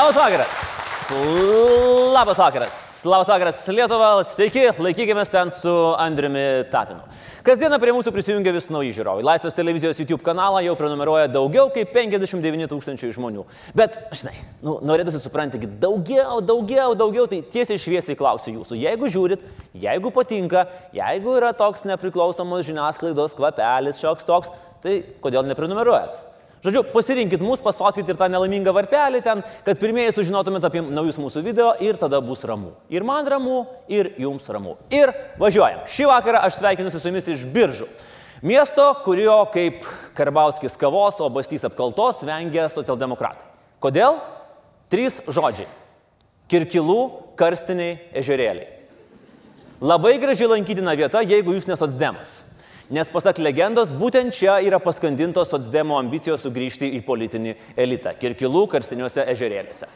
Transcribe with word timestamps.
Labas 0.00 0.16
vakaras. 0.16 0.54
Labas 2.14 2.38
vakaras. 2.38 3.04
Labas 3.04 3.28
vakaras 3.28 3.68
Lietuva. 3.68 4.24
Sveiki, 4.24 4.62
laikykime 4.78 5.24
ten 5.28 5.50
su 5.50 5.68
Andriumi 5.98 6.64
Tapinu. 6.72 7.02
Kasdieną 7.44 7.76
prie 7.82 7.92
mūsų 7.92 8.08
prisijungia 8.14 8.54
vis 8.56 8.70
nauji 8.72 8.94
žiūrovai. 8.96 9.26
Laisvės 9.28 9.58
televizijos 9.58 10.00
YouTube 10.00 10.24
kanalą 10.24 10.62
jau 10.64 10.72
prenumeruoja 10.78 11.28
daugiau 11.28 11.68
kaip 11.74 11.92
59 11.92 12.70
tūkstančių 12.72 13.12
žmonių. 13.18 13.44
Bet, 13.76 14.00
žinai, 14.16 14.32
nu, 14.64 14.78
norėtųsi 14.88 15.20
supranti, 15.20 15.60
daugiau, 15.84 16.40
daugiau, 16.40 16.96
daugiau, 16.96 17.28
tai 17.28 17.42
tiesiai 17.44 17.76
šviesiai 17.76 18.16
klausiu 18.16 18.56
jūsų. 18.56 18.80
Jeigu 18.80 19.12
žiūrit, 19.12 19.44
jeigu 19.84 20.16
patinka, 20.16 20.64
jeigu 20.96 21.36
yra 21.42 21.52
toks 21.52 21.84
nepriklausomos 21.92 22.64
žiniasklaidos 22.72 23.36
kvapelis, 23.36 24.00
šioks 24.00 24.32
toks, 24.32 24.52
tai 24.80 25.02
kodėl 25.20 25.44
neprenumeruojat? 25.52 26.29
Žodžiu, 26.60 26.82
pasirinkit 26.92 27.40
mus, 27.40 27.62
paspauskit 27.64 28.08
ir 28.12 28.18
tą 28.20 28.26
nelaimingą 28.28 28.74
varpelį 28.76 29.22
ten, 29.24 29.40
kad 29.64 29.78
pirmieji 29.80 30.12
sužinotumėt 30.12 30.66
apie 30.68 30.82
naujus 30.84 31.16
mūsų 31.16 31.40
video 31.46 31.70
ir 31.80 31.96
tada 31.96 32.20
bus 32.20 32.44
ramu. 32.44 32.74
Ir 32.92 33.06
man 33.08 33.24
ramu, 33.32 33.62
ir 33.88 34.10
jums 34.20 34.44
ramu. 34.52 34.74
Ir 34.92 35.08
važiuojam. 35.40 35.86
Šį 35.88 36.10
vakarą 36.10 36.42
aš 36.44 36.58
sveikinuosi 36.58 37.00
su 37.00 37.08
jumis 37.08 37.30
iš 37.32 37.46
biržų. 37.54 37.88
Miesto, 38.44 38.84
kurio 39.06 39.38
kaip 39.52 39.88
Karbauskis 40.16 40.76
kavos, 40.80 41.22
o 41.24 41.30
bastys 41.32 41.64
apkaltos 41.64 42.20
vengia 42.28 42.68
socialdemokratai. 42.72 43.48
Kodėl? 43.80 44.20
Trys 44.92 45.22
žodžiai. 45.32 45.68
Kirkilų 46.52 47.00
karstiniai 47.40 47.96
ežerėliai. 48.20 48.68
Labai 49.80 50.18
graži 50.20 50.44
lankytina 50.44 50.92
vieta, 50.92 51.24
jeigu 51.24 51.56
jūs 51.56 51.64
nesotsdemas. 51.70 52.59
Nes 52.90 53.06
pasak 53.06 53.38
legendos, 53.38 53.92
būtent 53.94 54.34
čia 54.34 54.56
yra 54.66 54.80
paskandintos 54.82 55.52
socdemo 55.52 55.94
ambicijos 55.94 56.42
sugrįžti 56.42 56.88
į 56.96 57.04
politinį 57.06 57.52
elitą- 57.78 58.16
Kirkilų 58.20 58.64
karstiniuose 58.72 59.28
ežerėliuose. 59.30 59.86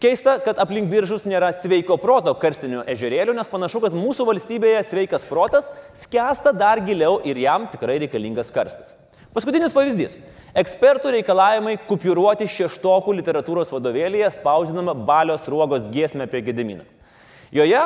Keista, 0.00 0.38
kad 0.40 0.56
aplink 0.56 0.88
biržus 0.88 1.26
nėra 1.28 1.50
sveiko 1.52 1.98
proto 2.00 2.32
karstinių 2.32 2.86
ežerėlių, 2.88 3.34
nes 3.36 3.52
panašu, 3.52 3.82
kad 3.84 3.92
mūsų 3.92 4.24
valstybėje 4.24 4.80
sveikas 4.88 5.28
protas 5.28 5.68
skęsta 5.92 6.56
dar 6.56 6.80
giliau 6.80 7.20
ir 7.28 7.36
jam 7.36 7.68
tikrai 7.68 7.98
reikalingas 8.00 8.48
karstas. 8.50 8.96
Paskutinis 9.34 9.76
pavyzdys. 9.76 10.16
Ekspertų 10.56 11.12
reikalavimai 11.20 11.76
kupiūruoti 11.84 12.48
šeštokų 12.48 13.20
literatūros 13.20 13.68
vadovėlėje 13.68 14.32
spausdinama 14.40 14.96
balios 14.96 15.44
ruogos 15.44 15.84
giesmė 15.92 16.24
apie 16.24 16.40
Gediminą. 16.48 16.88
Joje, 17.52 17.84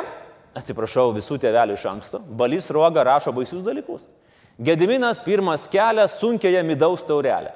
atsiprašau 0.55 1.11
visų 1.11 1.43
tėvelių 1.43 1.75
iš 1.75 1.89
anksto, 1.91 2.23
balys 2.23 2.71
ruoga 2.71 3.03
rašo 3.03 3.35
baisius 3.35 3.67
dalykus. 3.67 4.07
Gediminas 4.59 5.19
pirmas 5.19 5.67
kelia 5.67 6.07
sunkiąją 6.07 6.63
midaus 6.63 7.03
taurelę. 7.03 7.51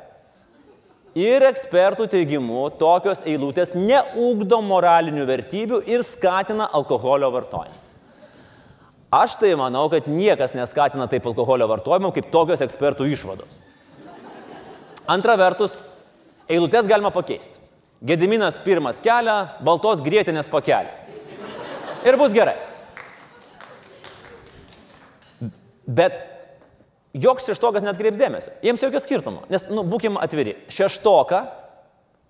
Ir 1.18 1.44
ekspertų 1.48 2.06
teigimu, 2.12 2.68
tokios 2.78 3.24
eilutės 3.26 3.72
neugdo 3.74 4.60
moralinių 4.62 5.24
vertybių 5.26 5.80
ir 5.90 6.04
skatina 6.06 6.68
alkoholio 6.76 7.32
vartojimą. 7.34 7.80
Aš 9.10 9.40
tai 9.42 9.56
manau, 9.58 9.88
kad 9.90 10.06
niekas 10.06 10.54
neskatina 10.54 11.08
taip 11.10 11.26
alkoholio 11.26 11.66
vartojimo 11.72 12.12
kaip 12.14 12.30
tokios 12.30 12.62
ekspertų 12.62 13.08
išvados. 13.16 13.58
Antra 15.10 15.34
vertus, 15.40 15.80
eilutės 16.52 16.86
galima 16.86 17.10
pakeisti. 17.16 17.58
Gediminas 18.06 18.60
pirmas 18.62 19.02
kelia, 19.02 19.56
baltos 19.66 20.04
grėtinės 20.06 20.52
pakelia. 20.52 20.94
Ir 22.06 22.20
bus 22.22 22.36
gerai. 22.38 22.54
Bet 25.90 26.29
joks 27.14 27.50
šeštokas 27.50 27.86
net 27.86 27.98
kreips 28.00 28.20
dėmesio. 28.20 28.54
Jiems 28.66 28.84
jokio 28.84 29.02
skirtumo. 29.02 29.46
Nes, 29.50 29.68
nu, 29.74 29.84
būkim 29.88 30.20
atviri. 30.22 30.56
Šeštoką, 30.74 31.42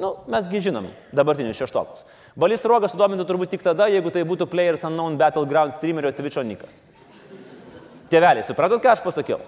nu, 0.03 0.13
mesgi 0.31 0.61
žinom 0.69 0.87
dabartinius 1.15 1.59
šeštokus. 1.59 2.05
Balys 2.39 2.63
Rogas 2.69 2.93
sudomintų 2.95 3.25
turbūt 3.27 3.51
tik 3.55 3.65
tada, 3.65 3.89
jeigu 3.91 4.13
tai 4.13 4.23
būtų 4.27 4.47
Players 4.51 4.85
Unknown 4.87 5.17
Battleground 5.19 5.75
streamerio 5.75 6.13
Twitcho 6.15 6.43
nikas. 6.45 6.77
Tėveliai, 8.09 8.45
supratot, 8.45 8.81
ką 8.81 8.93
aš 8.95 9.03
pasakiau? 9.05 9.41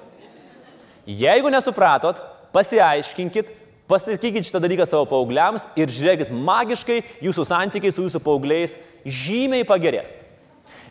Jeigu 1.08 1.50
nesupratot, 1.50 2.20
pasiaiškinkit, 2.54 3.48
pasakykit 3.90 4.46
šitą 4.48 4.62
dalyką 4.62 4.86
savo 4.86 5.08
paaugliams 5.10 5.66
ir 5.80 5.90
žiūrėkit, 5.92 6.34
magiškai 6.36 7.00
jūsų 7.26 7.46
santykiai 7.48 7.94
su 7.96 8.06
jūsų 8.06 8.22
paaugliais 8.24 8.78
žymiai 9.06 9.66
pagerės. 9.68 10.12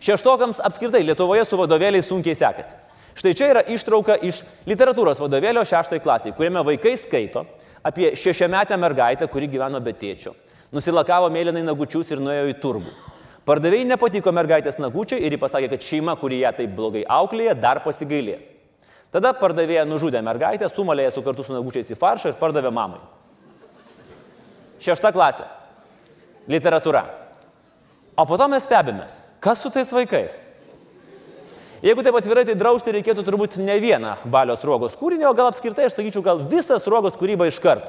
Šeštokams 0.00 0.62
apskritai 0.64 1.02
Lietuvoje 1.04 1.44
su 1.44 1.58
vadovėliais 1.60 2.08
sunkiai 2.08 2.34
sekasi. 2.38 2.78
Štai 3.18 3.34
čia 3.36 3.50
yra 3.50 3.62
ištrauka 3.66 4.16
iš 4.24 4.42
literatūros 4.70 5.20
vadovėlio 5.20 5.64
šeštai 5.66 6.00
klasiai, 6.02 6.34
kuriame 6.36 6.62
vaikai 6.66 6.94
skaito 6.98 7.44
apie 7.82 8.12
šešiametę 8.16 8.76
mergaitę, 8.78 9.28
kuri 9.30 9.48
gyveno 9.50 9.80
be 9.82 9.94
tėčio. 9.96 10.34
Nusilakavo 10.70 11.30
mėlynai 11.32 11.64
nagučius 11.66 12.12
ir 12.14 12.22
nuėjo 12.22 12.50
į 12.52 12.56
turgų. 12.62 12.92
Pardavėjai 13.48 13.88
nepatiko 13.88 14.30
mergaitės 14.36 14.78
nagučiai 14.78 15.24
ir 15.26 15.34
ji 15.34 15.40
pasakė, 15.42 15.70
kad 15.72 15.82
šeima, 15.82 16.14
kuri 16.20 16.42
ją 16.44 16.52
taip 16.54 16.74
blogai 16.76 17.02
auklėja, 17.08 17.56
dar 17.58 17.80
pasigailės. 17.82 18.50
Tada 19.10 19.32
pardavėja 19.34 19.82
nužudė 19.88 20.20
mergaitę, 20.22 20.68
sumalėje 20.70 21.16
su 21.16 21.24
kartu 21.26 21.42
su 21.42 21.54
nagučiais 21.56 21.90
į 21.90 21.98
faršą 21.98 22.30
ir 22.30 22.38
pardavė 22.38 22.70
mamai. 22.70 23.00
Šešta 24.80 25.10
klasė. 25.12 25.48
Literatūra. 26.50 27.02
O 28.14 28.26
po 28.28 28.38
to 28.38 28.46
mes 28.52 28.62
stebimės, 28.68 29.16
kas 29.42 29.64
su 29.64 29.72
tais 29.74 29.90
vaikais. 29.92 30.38
Jeigu 31.80 32.02
taip 32.04 32.16
atvirai, 32.18 32.44
tai 32.44 32.58
drausti 32.60 32.92
reikėtų 32.92 33.22
turbūt 33.24 33.54
ne 33.64 33.78
vieną 33.80 34.18
balios 34.28 34.60
ruogos 34.68 34.98
kūrinį, 35.00 35.24
o 35.30 35.36
gal 35.36 35.48
apskritai, 35.48 35.86
aš 35.88 35.94
sakyčiau, 35.96 36.20
gal 36.24 36.42
visas 36.50 36.84
ruogos 36.84 37.16
kūryba 37.16 37.46
iš 37.48 37.56
karto. 37.64 37.88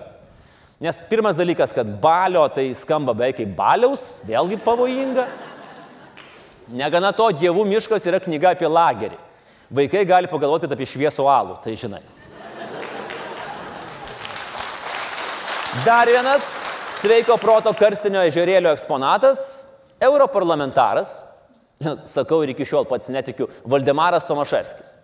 Nes 0.82 0.98
pirmas 1.10 1.36
dalykas, 1.36 1.74
kad 1.76 1.90
balio 2.02 2.46
tai 2.56 2.70
skamba 2.74 3.12
beveik 3.14 3.42
kaip 3.42 3.52
baliaus, 3.58 4.06
vėlgi 4.26 4.58
pavojinga. 4.64 5.26
Negana 6.80 7.12
to, 7.12 7.28
dievų 7.36 7.66
miškas 7.68 8.08
yra 8.08 8.22
knyga 8.24 8.54
apie 8.56 8.70
lagerį. 8.72 9.20
Vaikai 9.76 10.06
gali 10.08 10.32
pagalvoti, 10.32 10.66
kad 10.66 10.78
apie 10.78 10.88
šviesų 10.88 11.28
alų, 11.28 11.58
tai 11.64 11.76
žinai. 11.80 12.00
Dar 15.84 16.08
vienas 16.08 16.48
sveiko 16.96 17.36
proto 17.40 17.76
karstinio 17.76 18.24
ežerėlio 18.28 18.72
eksponatas- 18.72 19.44
europarlamentaras, 20.08 21.31
sakau 22.10 22.42
ir 22.44 22.54
iki 22.54 22.68
šiol 22.68 22.88
pats 22.90 23.12
netikiu, 23.14 23.50
Valdemaras 23.70 24.28
Tomaševskis. 24.30 24.96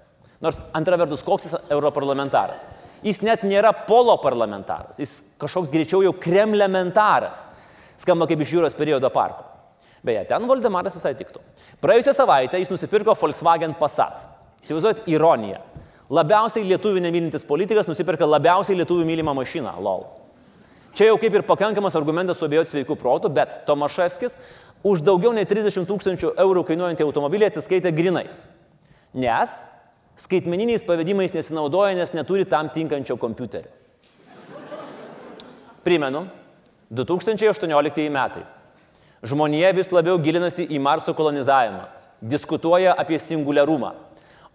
Nors 0.44 0.60
antra 0.78 0.98
vertus, 1.00 1.24
koks 1.26 1.48
jis 1.48 1.56
europarlamentaras? 1.74 2.68
Jis 3.06 3.22
net 3.26 3.44
nėra 3.46 3.72
polo 3.88 4.16
parlamentaras, 4.22 4.98
jis 5.02 5.14
kažkoks 5.42 5.72
greičiau 5.74 6.04
jau 6.06 6.14
kremlementaras. 6.18 7.48
Skamba 7.98 8.28
kaip 8.30 8.42
iš 8.46 8.54
jūros 8.58 8.78
periodo 8.78 9.10
parko. 9.14 9.46
Beje, 10.06 10.24
ten 10.30 10.46
Valdemaras 10.50 10.98
visai 10.98 11.16
tiktų. 11.18 11.42
Praėjusią 11.82 12.14
savaitę 12.18 12.62
jis 12.62 12.72
nusipirko 12.74 13.16
Volkswagen 13.18 13.74
Passat. 13.80 14.28
Įsivaizduojat 14.62 15.10
ironiją. 15.10 15.60
Labiausiai 16.14 16.66
lietuvių 16.70 17.02
nemylintis 17.04 17.46
politikas 17.46 17.90
nusipirka 17.90 18.26
labiausiai 18.30 18.78
lietuvių 18.80 19.06
mylimą 19.10 19.34
mašiną. 19.38 19.74
LOL. 19.84 20.06
Čia 20.98 21.12
jau 21.12 21.18
kaip 21.22 21.36
ir 21.36 21.44
pakankamas 21.46 21.98
argumentas 22.00 22.40
suabejoti 22.42 22.72
sveikų 22.72 22.96
protų, 22.98 23.30
bet 23.30 23.52
Tomaševskis 23.68 24.38
už 24.88 25.04
daugiau 25.04 25.34
nei 25.36 25.48
30 25.48 25.84
tūkstančių 25.90 26.36
eurų 26.40 26.64
kainuojantį 26.70 27.04
automobilį 27.04 27.50
atsiskaitė 27.50 27.92
grinais. 27.96 28.40
Nes 29.12 29.58
skaitmeniniais 30.18 30.86
pavedimais 30.88 31.36
nesinaudoja, 31.36 31.96
nes 31.98 32.14
neturi 32.16 32.48
tam 32.48 32.72
tinkančio 32.74 33.18
kompiuterio. 33.20 33.70
Primenu, 35.84 36.26
2018 36.92 38.08
metai. 38.12 38.44
Žmonija 39.28 39.72
vis 39.76 39.90
labiau 39.92 40.18
gilinasi 40.22 40.68
į 40.72 40.80
Marso 40.84 41.14
kolonizavimą, 41.18 41.86
diskutuoja 42.22 42.94
apie 42.98 43.20
singuliarumą. 43.20 43.94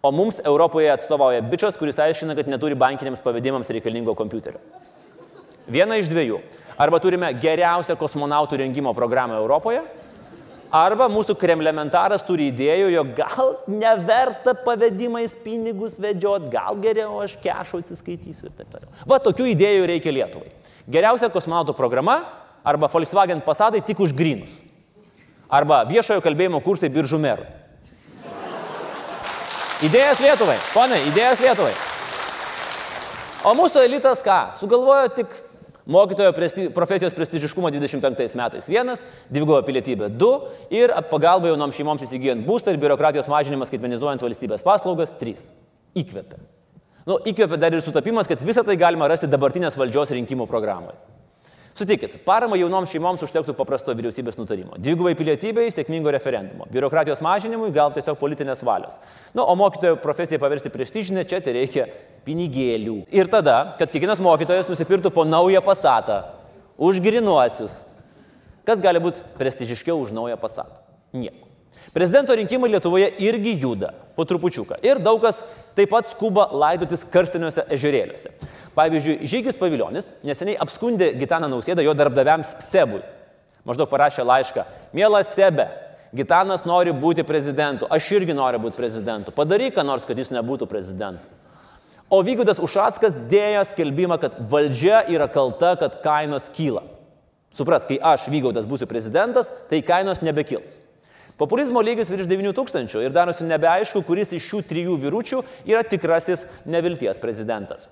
O 0.03 0.11
mums 0.15 0.41
Europoje 0.43 0.91
atstovauja 0.91 1.43
bičias, 1.47 1.77
kuris 1.79 1.99
aiškina, 2.03 2.35
kad 2.39 2.49
neturi 2.51 2.79
bankiniams 2.79 3.23
pavedimams 3.23 3.71
reikalingo 3.71 4.17
kompiuterio. 4.19 4.59
Viena 5.71 5.99
iš 6.01 6.09
dviejų. 6.11 6.41
Arba 6.81 6.99
turime 7.03 7.29
geriausią 7.39 7.95
kosmonautų 8.01 8.59
rengimo 8.59 8.95
programą 8.97 9.37
Europoje, 9.39 9.83
Arba 10.73 11.05
mūsų 11.13 11.35
kremlementaras 11.37 12.23
turi 12.25 12.47
idėjų, 12.49 12.87
jog 12.95 13.11
gal 13.19 13.51
neverta 13.69 14.55
pavedimais 14.57 15.35
pinigus 15.45 15.99
vedžiot, 16.01 16.47
gal 16.53 16.79
geriau 16.81 17.19
aš 17.21 17.35
kešo 17.43 17.83
atsiskaitysiu 17.83 18.49
ir 18.49 18.55
taip 18.57 18.71
toliau. 18.73 18.89
Va 19.05 19.19
tokių 19.21 19.51
idėjų 19.53 19.91
reikia 19.91 20.15
Lietuvai. 20.17 20.49
Geriausia 20.89 21.29
kosmonautų 21.29 21.77
programa 21.77 22.23
arba 22.65 22.89
Volkswagen 22.89 23.45
Passatai 23.45 23.83
tik 23.85 24.01
už 24.01 24.17
grinus. 24.17 24.57
Arba 25.53 25.83
viešojo 25.85 26.25
kalbėjimo 26.25 26.63
kursai 26.65 26.89
biržų 26.89 27.21
merų. 27.21 27.45
Idėjas 29.85 30.25
Lietuvai, 30.25 30.57
ponai, 30.73 31.03
idėjas 31.13 31.45
Lietuvai. 31.45 31.75
O 33.45 33.53
mūsų 33.59 33.85
elitas 33.85 34.25
ką? 34.25 34.55
Sugalvojo 34.57 35.13
tik 35.21 35.37
Mokytojo 35.87 36.33
presti, 36.33 36.69
profesijos 36.71 37.15
prestižiškumo 37.15 37.71
25 37.75 38.37
metais 38.39 38.69
vienas, 38.71 39.03
dvigubo 39.31 39.59
pilietybė 39.67 40.13
du 40.15 40.31
ir 40.71 40.95
pagalba 41.11 41.51
jaunoms 41.51 41.75
šeimoms 41.75 42.05
įsigijant 42.07 42.47
būstą 42.47 42.75
ir 42.75 42.79
biurokratijos 42.83 43.31
mažinimas 43.31 43.73
skaitmenizuojant 43.73 44.23
valstybės 44.23 44.63
paslaugas 44.63 45.17
trys. 45.19 45.49
Įkvepia. 45.99 46.39
Nu, 47.07 47.19
įkvepia 47.27 47.59
dar 47.59 47.75
ir 47.75 47.83
sutapimas, 47.83 48.31
kad 48.31 48.45
visą 48.47 48.63
tai 48.63 48.79
galima 48.79 49.11
rasti 49.11 49.27
dabartinės 49.31 49.75
valdžios 49.79 50.15
rinkimų 50.15 50.47
programoje. 50.47 50.95
Sutikit, 51.73 52.19
parama 52.27 52.59
jaunoms 52.61 52.91
šeimoms 52.93 53.23
užtektų 53.25 53.55
paprasto 53.57 53.95
vyriausybės 53.97 54.37
nutarimo. 54.37 54.77
Dvigubai 54.77 55.15
pilietybei, 55.17 55.71
sėkmingo 55.73 56.13
referendumo. 56.13 56.67
Biurokratijos 56.73 57.23
mažinimui 57.25 57.71
gal 57.73 57.95
tiesiog 57.97 58.19
politinės 58.21 58.61
valios. 58.67 58.99
Nu, 59.33 59.47
o 59.47 59.55
mokytojo 59.57 59.97
profesiją 60.03 60.41
paversti 60.43 60.73
prestižinę, 60.75 61.25
čia 61.29 61.41
tai 61.41 61.57
reikia 61.57 61.87
pinigėlių. 62.27 62.99
Ir 63.17 63.31
tada, 63.33 63.73
kad 63.79 63.89
kiekvienas 63.89 64.21
mokytojas 64.21 64.69
nusipirktų 64.69 65.15
po 65.17 65.25
naują 65.25 65.65
pasatą, 65.65 66.21
už 66.77 67.01
grinuosius. 67.01 67.87
Kas 68.69 68.85
gali 68.85 69.01
būti 69.03 69.25
prestižiškiau 69.41 69.97
už 70.05 70.13
naują 70.13 70.37
pasatą? 70.37 70.85
Nieko. 71.17 71.49
Prezidento 71.93 72.37
rinkimai 72.37 72.71
Lietuvoje 72.73 73.09
irgi 73.21 73.57
juda 73.61 73.91
po 74.17 74.25
trupučiuką. 74.25 74.79
Ir 74.85 75.01
daug 75.03 75.21
kas 75.25 75.43
taip 75.77 75.91
pat 75.93 76.09
skuba 76.09 76.47
laidotis 76.53 77.03
karstiniuose 77.13 77.67
ežerėliuose. 77.75 78.33
Pavyzdžiui, 78.77 79.29
Žygis 79.29 79.59
Paviljonis 79.61 80.09
neseniai 80.25 80.57
apskundė 80.65 81.13
Gitaną 81.21 81.51
Nausėdą 81.53 81.85
jo 81.85 81.93
darbdaviams 81.97 82.55
Sebui. 82.65 83.03
Maždaug 83.69 83.91
parašė 83.91 84.25
laišką. 84.27 84.65
Mielas 84.97 85.35
Sebe, 85.37 85.69
Gitanas 86.13 86.67
nori 86.69 86.93
būti 86.93 87.25
prezidentu, 87.25 87.87
aš 87.89 88.11
irgi 88.19 88.35
noriu 88.37 88.61
būti 88.61 88.77
prezidentu. 88.77 89.33
Padaryk 89.33 89.77
ką 89.79 89.85
nors, 89.87 90.05
kad 90.09 90.19
jis 90.19 90.33
nebūtų 90.35 90.69
prezidentu. 90.69 91.29
O 92.13 92.19
Vygudas 92.21 92.61
Ušackas 92.61 93.15
dėjo 93.31 93.63
skelbimą, 93.71 94.19
kad 94.21 94.35
valdžia 94.53 94.99
yra 95.09 95.31
kalta, 95.33 95.73
kad 95.81 96.03
kainos 96.05 96.51
kyla. 96.53 96.83
Supras, 97.57 97.87
kai 97.89 97.97
aš 97.97 98.27
Vygaudas 98.33 98.69
būsiu 98.69 98.89
prezidentas, 98.89 99.49
tai 99.71 99.81
kainos 99.85 100.21
nebekils. 100.25 100.77
Populizmo 101.41 101.81
lygis 101.81 102.13
virš 102.13 102.29
9000 102.29 103.01
ir 103.01 103.13
darosi 103.13 103.49
nebeaišku, 103.49 104.05
kuris 104.05 104.35
iš 104.37 104.45
šių 104.51 104.61
trijų 104.69 104.99
vyručių 105.07 105.41
yra 105.69 105.81
tikrasis 105.89 106.45
nevilties 106.69 107.21
prezidentas. 107.21 107.89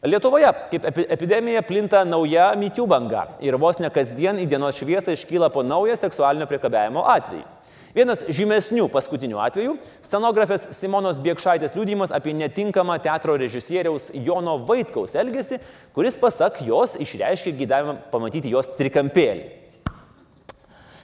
Lietuvoje 0.00 0.48
kaip 0.70 0.86
epidemija 1.12 1.60
plinta 1.60 2.00
nauja 2.08 2.54
mytių 2.56 2.86
banga 2.88 3.26
ir 3.44 3.58
vos 3.60 3.76
ne 3.82 3.90
kasdien 3.92 4.38
į 4.40 4.46
dienos 4.48 4.78
šviesą 4.80 5.12
iškyla 5.12 5.50
po 5.52 5.60
naują 5.60 5.98
seksualinio 6.00 6.48
priekabiavimo 6.48 7.02
atvejį. 7.04 7.44
Vienas 7.90 8.22
žymesnių 8.30 8.86
paskutinių 8.88 9.40
atvejų- 9.42 9.74
scenografės 10.06 10.68
Simonos 10.78 11.18
Biekšaitės 11.18 11.74
liūdimas 11.74 12.14
apie 12.14 12.32
netinkamą 12.32 12.96
teatro 13.02 13.36
režisieriaus 13.36 14.12
Jono 14.14 14.58
Vaitkaus 14.64 15.14
elgesį, 15.14 15.58
kuris 15.92 16.16
pasak 16.16 16.62
jos 16.62 16.94
išreiškė 16.96 17.52
gydavimą 17.58 17.96
pamatyti 18.10 18.48
jos 18.48 18.68
trikampėlį. 18.78 19.50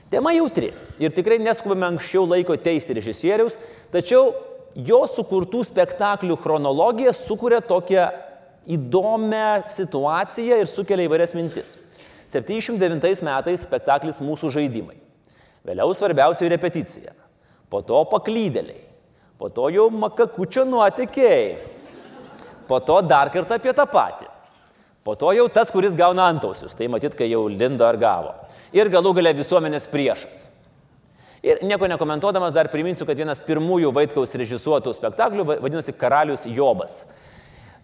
Tema 0.08 0.30
jautri 0.32 0.72
ir 0.98 1.10
tikrai 1.10 1.38
neskubame 1.38 1.84
anksčiau 1.84 2.24
laiko 2.24 2.56
teisti 2.56 2.94
režisieriaus, 2.94 3.58
tačiau 3.92 4.32
jo 4.76 5.00
sukurtų 5.10 5.64
spektaklių 5.66 6.38
chronologija 6.38 7.12
sukuria 7.12 7.60
tokią 7.60 8.25
įdomią 8.66 9.66
situaciją 9.70 10.60
ir 10.62 10.70
sukelia 10.70 11.06
įvairias 11.06 11.34
mintis. 11.36 11.76
79 12.30 13.22
metais 13.22 13.62
spektaklis 13.62 14.18
Mūsų 14.24 14.50
žaidimai. 14.56 14.98
Vėliau 15.66 15.94
svarbiausia 15.94 16.50
repeticija. 16.50 17.14
Po 17.70 17.82
to 17.86 18.02
paklydėliai. 18.10 18.82
Po 19.38 19.50
to 19.52 19.68
jau 19.74 19.88
makakučio 19.92 20.64
nuotikėjai. 20.66 21.56
Po 22.66 22.80
to 22.82 22.98
dar 23.06 23.30
kartą 23.34 23.58
apie 23.58 23.74
tą 23.76 23.86
patį. 23.90 24.26
Po 25.06 25.14
to 25.14 25.30
jau 25.36 25.46
tas, 25.52 25.70
kuris 25.70 25.94
gauna 25.94 26.26
antausius. 26.32 26.74
Tai 26.74 26.88
matyt, 26.90 27.14
kai 27.14 27.28
jau 27.30 27.44
lindo 27.46 27.86
ar 27.86 27.98
gavo. 28.00 28.32
Ir 28.74 28.90
galų 28.90 29.12
gale 29.20 29.34
visuomenės 29.38 29.86
priešas. 29.92 30.40
Ir 31.46 31.60
nieko 31.62 31.86
nekomentuodamas 31.86 32.50
dar 32.54 32.66
priminsiu, 32.72 33.06
kad 33.06 33.18
vienas 33.18 33.42
pirmųjų 33.46 33.92
Vaitkaus 33.94 34.34
režisuotų 34.34 34.96
spektaklių 34.96 35.44
vadinosi 35.46 35.94
Karalius 35.94 36.42
Jobas. 36.50 37.04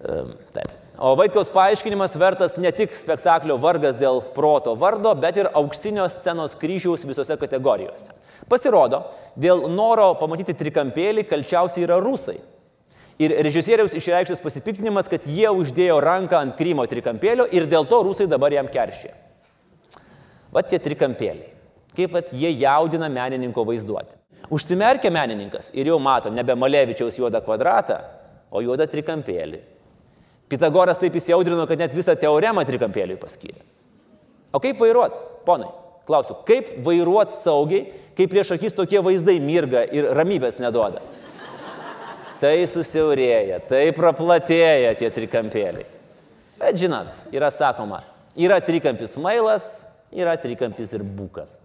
Taip. 0.02 0.70
O 1.02 1.14
Vaitkaus 1.16 1.50
paaiškinimas 1.50 2.16
vertas 2.20 2.56
ne 2.60 2.70
tik 2.75 2.93
spektaklio 2.99 3.56
vargas 3.58 3.94
dėl 3.99 4.20
proto 4.34 4.75
vardo, 4.78 5.14
bet 5.19 5.38
ir 5.40 5.49
auksinio 5.56 6.04
scenos 6.10 6.56
kryžiaus 6.58 7.06
visose 7.08 7.37
kategorijose. 7.40 8.12
Pasirodo, 8.50 9.04
dėl 9.38 9.64
noro 9.72 10.12
pamatyti 10.20 10.54
trikampėlį 10.58 11.25
kalčiausiai 11.31 11.87
yra 11.87 12.00
rusai. 12.02 12.37
Ir 13.22 13.34
režisieriaus 13.46 13.94
išreikštas 13.94 14.43
pasipiktinimas, 14.43 15.08
kad 15.08 15.25
jie 15.28 15.49
uždėjo 15.49 16.00
ranką 16.02 16.40
ant 16.40 16.56
Krymo 16.58 16.84
trikampėlio 16.90 17.46
ir 17.55 17.69
dėl 17.70 17.87
to 17.88 18.02
rusai 18.02 18.26
dabar 18.28 18.52
jam 18.52 18.69
keršė. 18.72 19.12
Vat 20.52 20.69
tie 20.69 20.81
trikampėliai. 20.82 21.52
Kaip 21.96 22.16
vat 22.16 22.32
jie 22.37 22.50
jaudina 22.56 23.08
menininko 23.12 23.64
vaizduotę. 23.69 24.19
Užsimerkia 24.52 25.12
menininkas 25.12 25.70
ir 25.76 25.88
jau 25.88 25.98
mato 26.02 26.32
nebe 26.32 26.56
Malevičiaus 26.58 27.16
juodą 27.20 27.40
kvadratą, 27.44 28.00
o 28.52 28.60
juodą 28.64 28.88
trikampėlį. 28.90 29.60
Pitagoras 30.52 31.00
taip 31.00 31.14
įsiaudrino, 31.16 31.64
kad 31.69 31.81
net 31.81 31.94
visą 31.96 32.12
teoremą 32.19 32.66
trikampėliui 32.69 33.16
paskyrė. 33.20 33.62
O 34.52 34.60
kaip 34.60 34.81
vairuot, 34.82 35.16
ponai? 35.46 35.70
Klausiu, 36.04 36.37
kaip 36.44 36.69
vairuot 36.84 37.32
saugiai, 37.32 37.87
kai 38.19 38.26
prieš 38.28 38.52
akis 38.58 38.76
tokie 38.76 39.00
vaizdai 39.00 39.38
mirga 39.40 39.84
ir 39.88 40.10
ramybės 40.19 40.58
neduoda? 40.60 41.00
Tai 42.43 42.52
susiaurėja, 42.66 43.60
tai 43.70 43.84
praplatėja 43.94 44.96
tie 44.99 45.08
trikampėliai. 45.14 45.87
Bet 46.58 46.81
žinot, 46.82 47.25
yra 47.32 47.48
sakoma, 47.55 48.02
yra 48.37 48.58
trikampis 48.62 49.14
mailas, 49.22 49.70
yra 50.12 50.34
trikampis 50.38 50.93
ir 50.98 51.06
bukas. 51.06 51.60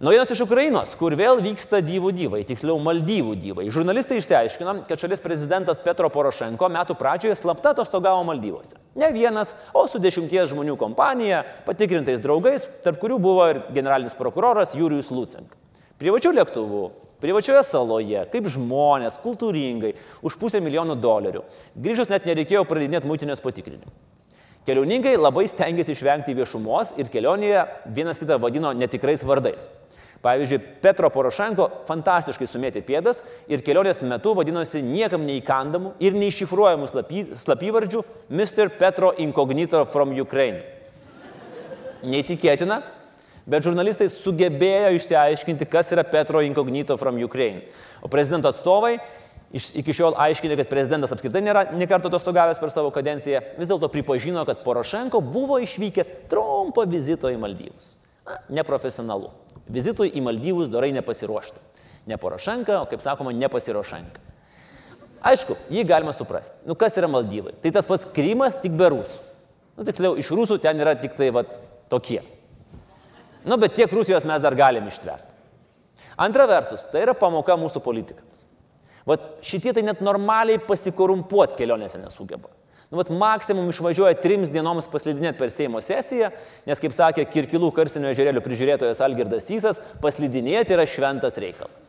Naujienos 0.00 0.30
iš 0.32 0.40
Ukrainos, 0.46 0.94
kur 0.96 1.12
vėl 1.12 1.42
vyksta 1.44 1.82
dyvų 1.84 2.10
dyvai, 2.16 2.38
tiksliau 2.48 2.78
Maldyvų 2.80 3.34
dyvai. 3.36 3.66
Žurnalistai 3.68 4.16
išsiaiškino, 4.16 4.72
kad 4.88 5.02
šalies 5.02 5.20
prezidentas 5.20 5.82
Petro 5.84 6.08
Porošenko 6.08 6.70
metų 6.72 6.94
pradžioje 6.96 7.34
slapta 7.36 7.74
atostogavo 7.74 8.22
Maldyvose. 8.24 8.78
Ne 8.96 9.10
vienas, 9.12 9.52
o 9.76 9.82
su 9.84 10.00
dešimties 10.00 10.54
žmonių 10.54 10.78
kompanija, 10.80 11.42
patikrintais 11.66 12.22
draugais, 12.24 12.64
tarp 12.80 12.96
kurių 13.02 13.18
buvo 13.20 13.44
ir 13.52 13.60
generalinis 13.76 14.16
prokuroras 14.16 14.72
Jurijus 14.72 15.10
Lucenk. 15.12 15.52
Privačių 16.00 16.32
lėktuvų, 16.38 16.80
privačioje 17.20 17.60
saloje, 17.68 18.22
kaip 18.32 18.48
žmonės, 18.56 19.20
kultūringai, 19.20 19.92
už 20.24 20.38
pusę 20.40 20.64
milijonų 20.64 20.96
dolerių. 20.96 21.44
Grįžus 21.76 22.08
net 22.08 22.24
nereikėjo 22.24 22.64
pradinėti 22.64 23.10
mūtinės 23.10 23.44
patikrinimų. 23.44 23.92
Keliauninkai 24.64 25.14
labai 25.16 25.46
stengiasi 25.48 25.94
išvengti 25.96 26.34
viešumos 26.36 26.92
ir 27.00 27.08
kelionėje 27.12 27.62
vienas 27.96 28.20
kitą 28.20 28.36
vadino 28.40 28.72
netikrais 28.76 29.24
vardais. 29.24 29.68
Pavyzdžiui, 30.20 30.58
Petro 30.84 31.08
Porošenko 31.08 31.66
fantastiškai 31.88 32.44
sumėtė 32.48 32.82
pėdas 32.84 33.22
ir 33.48 33.62
kelionės 33.64 34.02
metu 34.04 34.34
vadinosi 34.36 34.82
niekam 34.84 35.24
neįkandamų 35.24 35.94
ir 36.04 36.18
neiššifruojamų 36.20 36.88
slapy, 36.90 37.22
slapyvardžių 37.40 38.02
Mr. 38.28 38.68
Petro 38.76 39.14
Incognito 39.16 39.80
from 39.88 40.12
Ukraine. 40.20 40.60
Neįtikėtina, 42.04 42.82
bet 43.48 43.64
žurnalistai 43.64 44.10
sugebėjo 44.12 44.92
išsiaiškinti, 44.98 45.68
kas 45.72 45.88
yra 45.96 46.04
Petro 46.04 46.44
Incognito 46.44 46.98
from 47.00 47.16
Ukraine. 47.24 47.64
O 48.04 48.12
prezidento 48.12 48.52
atstovai 48.52 48.98
iki 49.50 49.94
šiol 49.96 50.14
aiškinė, 50.20 50.58
kad 50.60 50.68
prezidentas 50.70 51.16
apskritai 51.16 51.42
nėra 51.42 51.64
nekarto 51.74 52.12
atostogavęs 52.12 52.60
per 52.62 52.70
savo 52.70 52.92
kadenciją, 52.94 53.40
vis 53.56 53.72
dėlto 53.72 53.88
pripažino, 53.90 54.44
kad 54.46 54.60
Porošenko 54.66 55.22
buvo 55.24 55.58
išvykęs 55.64 56.12
trumpo 56.30 56.84
vizito 56.88 57.32
į 57.32 57.40
Maldyvus. 57.40 57.94
Na, 58.28 58.36
neprofesionalu. 58.60 59.32
Vizitui 59.70 60.10
į 60.14 60.22
Maldyvus 60.26 60.70
dorai 60.72 60.90
nepasiruošti. 60.96 61.62
Ne 62.10 62.18
Porošenka, 62.18 62.80
o 62.82 62.88
kaip 62.90 63.02
sakoma, 63.04 63.32
nepasiruošenka. 63.36 64.28
Aišku, 65.30 65.56
jį 65.70 65.84
galima 65.86 66.14
suprasti. 66.16 66.62
Nu 66.68 66.74
kas 66.78 66.96
yra 66.96 67.10
Maldyvai? 67.12 67.52
Tai 67.62 67.72
tas 67.76 67.88
pats 67.88 68.06
Krymas, 68.14 68.56
tik 68.60 68.72
be 68.78 68.88
rusų. 68.94 69.18
Nu 69.76 69.86
tiksliau, 69.86 70.16
iš 70.20 70.30
rusų 70.36 70.58
ten 70.60 70.80
yra 70.80 70.94
tik 70.98 71.14
tai 71.16 71.30
vat, 71.34 71.52
tokie. 71.92 72.22
Nu 73.44 73.56
bet 73.60 73.76
tiek 73.76 73.92
Rusijos 73.92 74.26
mes 74.28 74.40
dar 74.44 74.56
galim 74.56 74.88
ištverti. 74.90 75.28
Antra 76.20 76.44
vertus, 76.48 76.84
tai 76.92 77.06
yra 77.06 77.14
pamoka 77.16 77.56
mūsų 77.56 77.80
politikams. 77.84 78.44
Vat 79.08 79.38
šitie 79.44 79.72
tai 79.72 79.84
net 79.86 80.02
normaliai 80.04 80.60
pasikorumpuoti 80.60 81.56
kelionėse 81.62 82.00
nesugeba. 82.02 82.50
Nu, 82.90 82.98
vat, 82.98 83.10
maksimum 83.14 83.68
išvažiuoja 83.70 84.18
trims 84.18 84.50
dienoms 84.50 84.88
paslidinėti 84.90 85.38
per 85.38 85.52
Seimo 85.54 85.78
sesiją, 85.78 86.32
nes, 86.66 86.80
kaip 86.82 86.94
sakė 86.96 87.22
Kirkilų 87.30 87.68
karstinio 87.74 88.10
ežerėlių 88.10 88.42
prižiūrėtojas 88.42 89.02
Algirdas 89.06 89.46
Sysas, 89.46 89.78
paslidinėti 90.02 90.74
yra 90.74 90.86
šventas 90.90 91.38
reikalas. 91.38 91.86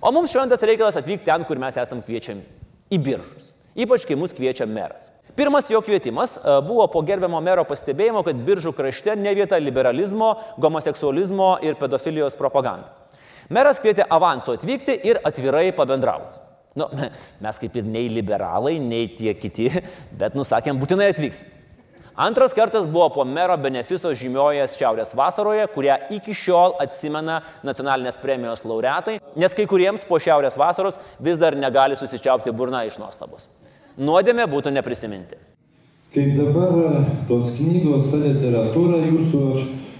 O 0.00 0.12
mums 0.16 0.32
šventas 0.32 0.64
reikalas 0.64 0.96
atvykti 0.96 1.28
ten, 1.28 1.44
kur 1.44 1.60
mes 1.60 1.76
esam 1.76 2.00
kviečiami- 2.04 2.40
į 2.94 3.00
biržus. 3.04 3.52
Ypač, 3.76 4.06
kai 4.08 4.16
mus 4.16 4.32
kviečia 4.32 4.64
meras. 4.66 5.10
Pirmas 5.36 5.68
jo 5.68 5.82
kvietimas 5.82 6.38
e, 6.38 6.60
buvo 6.62 6.86
po 6.86 7.02
gerbiamo 7.02 7.40
mero 7.42 7.64
pastebėjimo, 7.64 8.24
kad 8.24 8.36
biržų 8.46 8.72
krašte 8.72 9.16
ne 9.18 9.34
vieta 9.34 9.58
liberalizmo, 9.58 10.36
homoseksualizmo 10.56 11.58
ir 11.62 11.74
pedofilijos 11.74 12.36
propaganda. 12.38 12.88
Meras 13.50 13.80
kvietė 13.82 14.06
avansu 14.08 14.54
atvykti 14.54 15.00
ir 15.04 15.18
atvirai 15.24 15.72
pabendrauti. 15.72 16.38
Nu, 16.74 16.88
mes 17.44 17.60
kaip 17.62 17.76
ir 17.78 17.84
nei 17.86 18.08
liberalai, 18.10 18.78
nei 18.82 19.06
tie 19.14 19.34
kiti, 19.38 19.68
bet 20.20 20.34
nusakėm, 20.34 20.80
būtinai 20.80 21.12
atvyks. 21.12 21.44
Antras 22.14 22.54
kartas 22.54 22.86
buvo 22.86 23.08
po 23.10 23.24
mero 23.26 23.56
benefiso 23.58 24.12
žymiojas 24.14 24.76
Šiaurės 24.78 25.16
vasaroje, 25.18 25.64
kurią 25.74 25.96
iki 26.14 26.34
šiol 26.34 26.76
atsimena 26.82 27.40
nacionalinės 27.66 28.20
premijos 28.22 28.62
laureatai, 28.62 29.16
nes 29.34 29.54
kai 29.54 29.66
kuriems 29.70 30.06
po 30.06 30.20
Šiaurės 30.22 30.54
vasaros 30.58 31.00
vis 31.18 31.40
dar 31.42 31.58
negali 31.58 31.98
susičiaupti 31.98 32.54
burna 32.54 32.84
iš 32.86 33.00
nuostabos. 33.02 33.48
Nuodėmė 33.98 34.46
būtų 34.50 34.70
neprisiminti. 34.74 35.38
kaip 36.14 36.36
dabar 36.38 37.02
tos 37.26 37.56
knygos, 37.58 38.12
ta 38.12 38.20
literatūra 38.22 39.00
jūsų, 39.02 39.40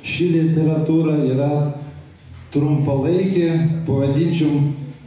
ši 0.06 0.26
literatūra 0.30 1.16
yra 1.26 1.50
trumpalaikė, 2.54 3.48
pavadinčiau, 3.88 4.60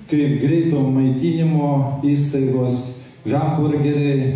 kaip 0.08 0.42
greito 0.42 0.82
maitinimo 0.92 2.02
įstaigos, 2.08 2.84
hamburgeriai, 3.28 4.30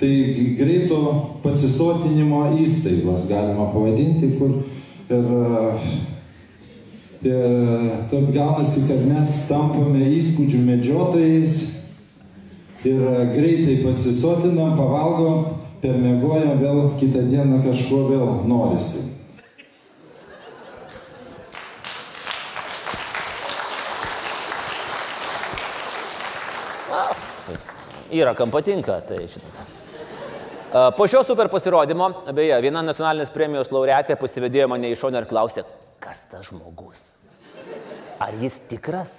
tai 0.00 0.12
greito 0.56 1.00
pasisotinimo 1.42 2.46
įstaigos 2.60 3.26
galima 3.28 3.68
pavadinti, 3.74 4.32
kur 4.38 4.62
ir, 5.12 5.28
ir 7.28 7.44
taip 8.12 8.32
gaunasi, 8.32 8.86
kad 8.88 9.04
mes 9.10 9.34
tampame 9.50 10.08
įspūdžių 10.08 10.62
medžiotojais 10.70 11.58
ir 12.88 13.04
greitai 13.34 13.82
pasisotinam, 13.84 14.72
pavalgom, 14.80 15.44
permegojam, 15.84 16.56
vėl 16.60 16.82
kitą 17.00 17.28
dieną 17.28 17.60
kažko 17.66 18.06
vėl 18.08 18.28
norisi. 18.48 19.09
Yra, 28.10 28.34
kam 28.34 28.50
patinka, 28.50 29.00
tai 29.06 29.22
šitas. 29.30 29.60
Po 30.96 31.06
šio 31.10 31.22
super 31.26 31.48
pasirodymo, 31.50 32.10
beje, 32.34 32.54
viena 32.62 32.82
nacionalinės 32.86 33.32
premijos 33.34 33.72
laureatė 33.74 34.14
pasivedėjo 34.18 34.68
mane 34.70 34.92
į 34.92 34.98
šoną 34.98 35.22
ir 35.22 35.26
klausė, 35.30 35.64
kas 36.02 36.24
tas 36.30 36.46
žmogus? 36.50 37.04
Ar 38.22 38.34
jis 38.38 38.60
tikras? 38.70 39.14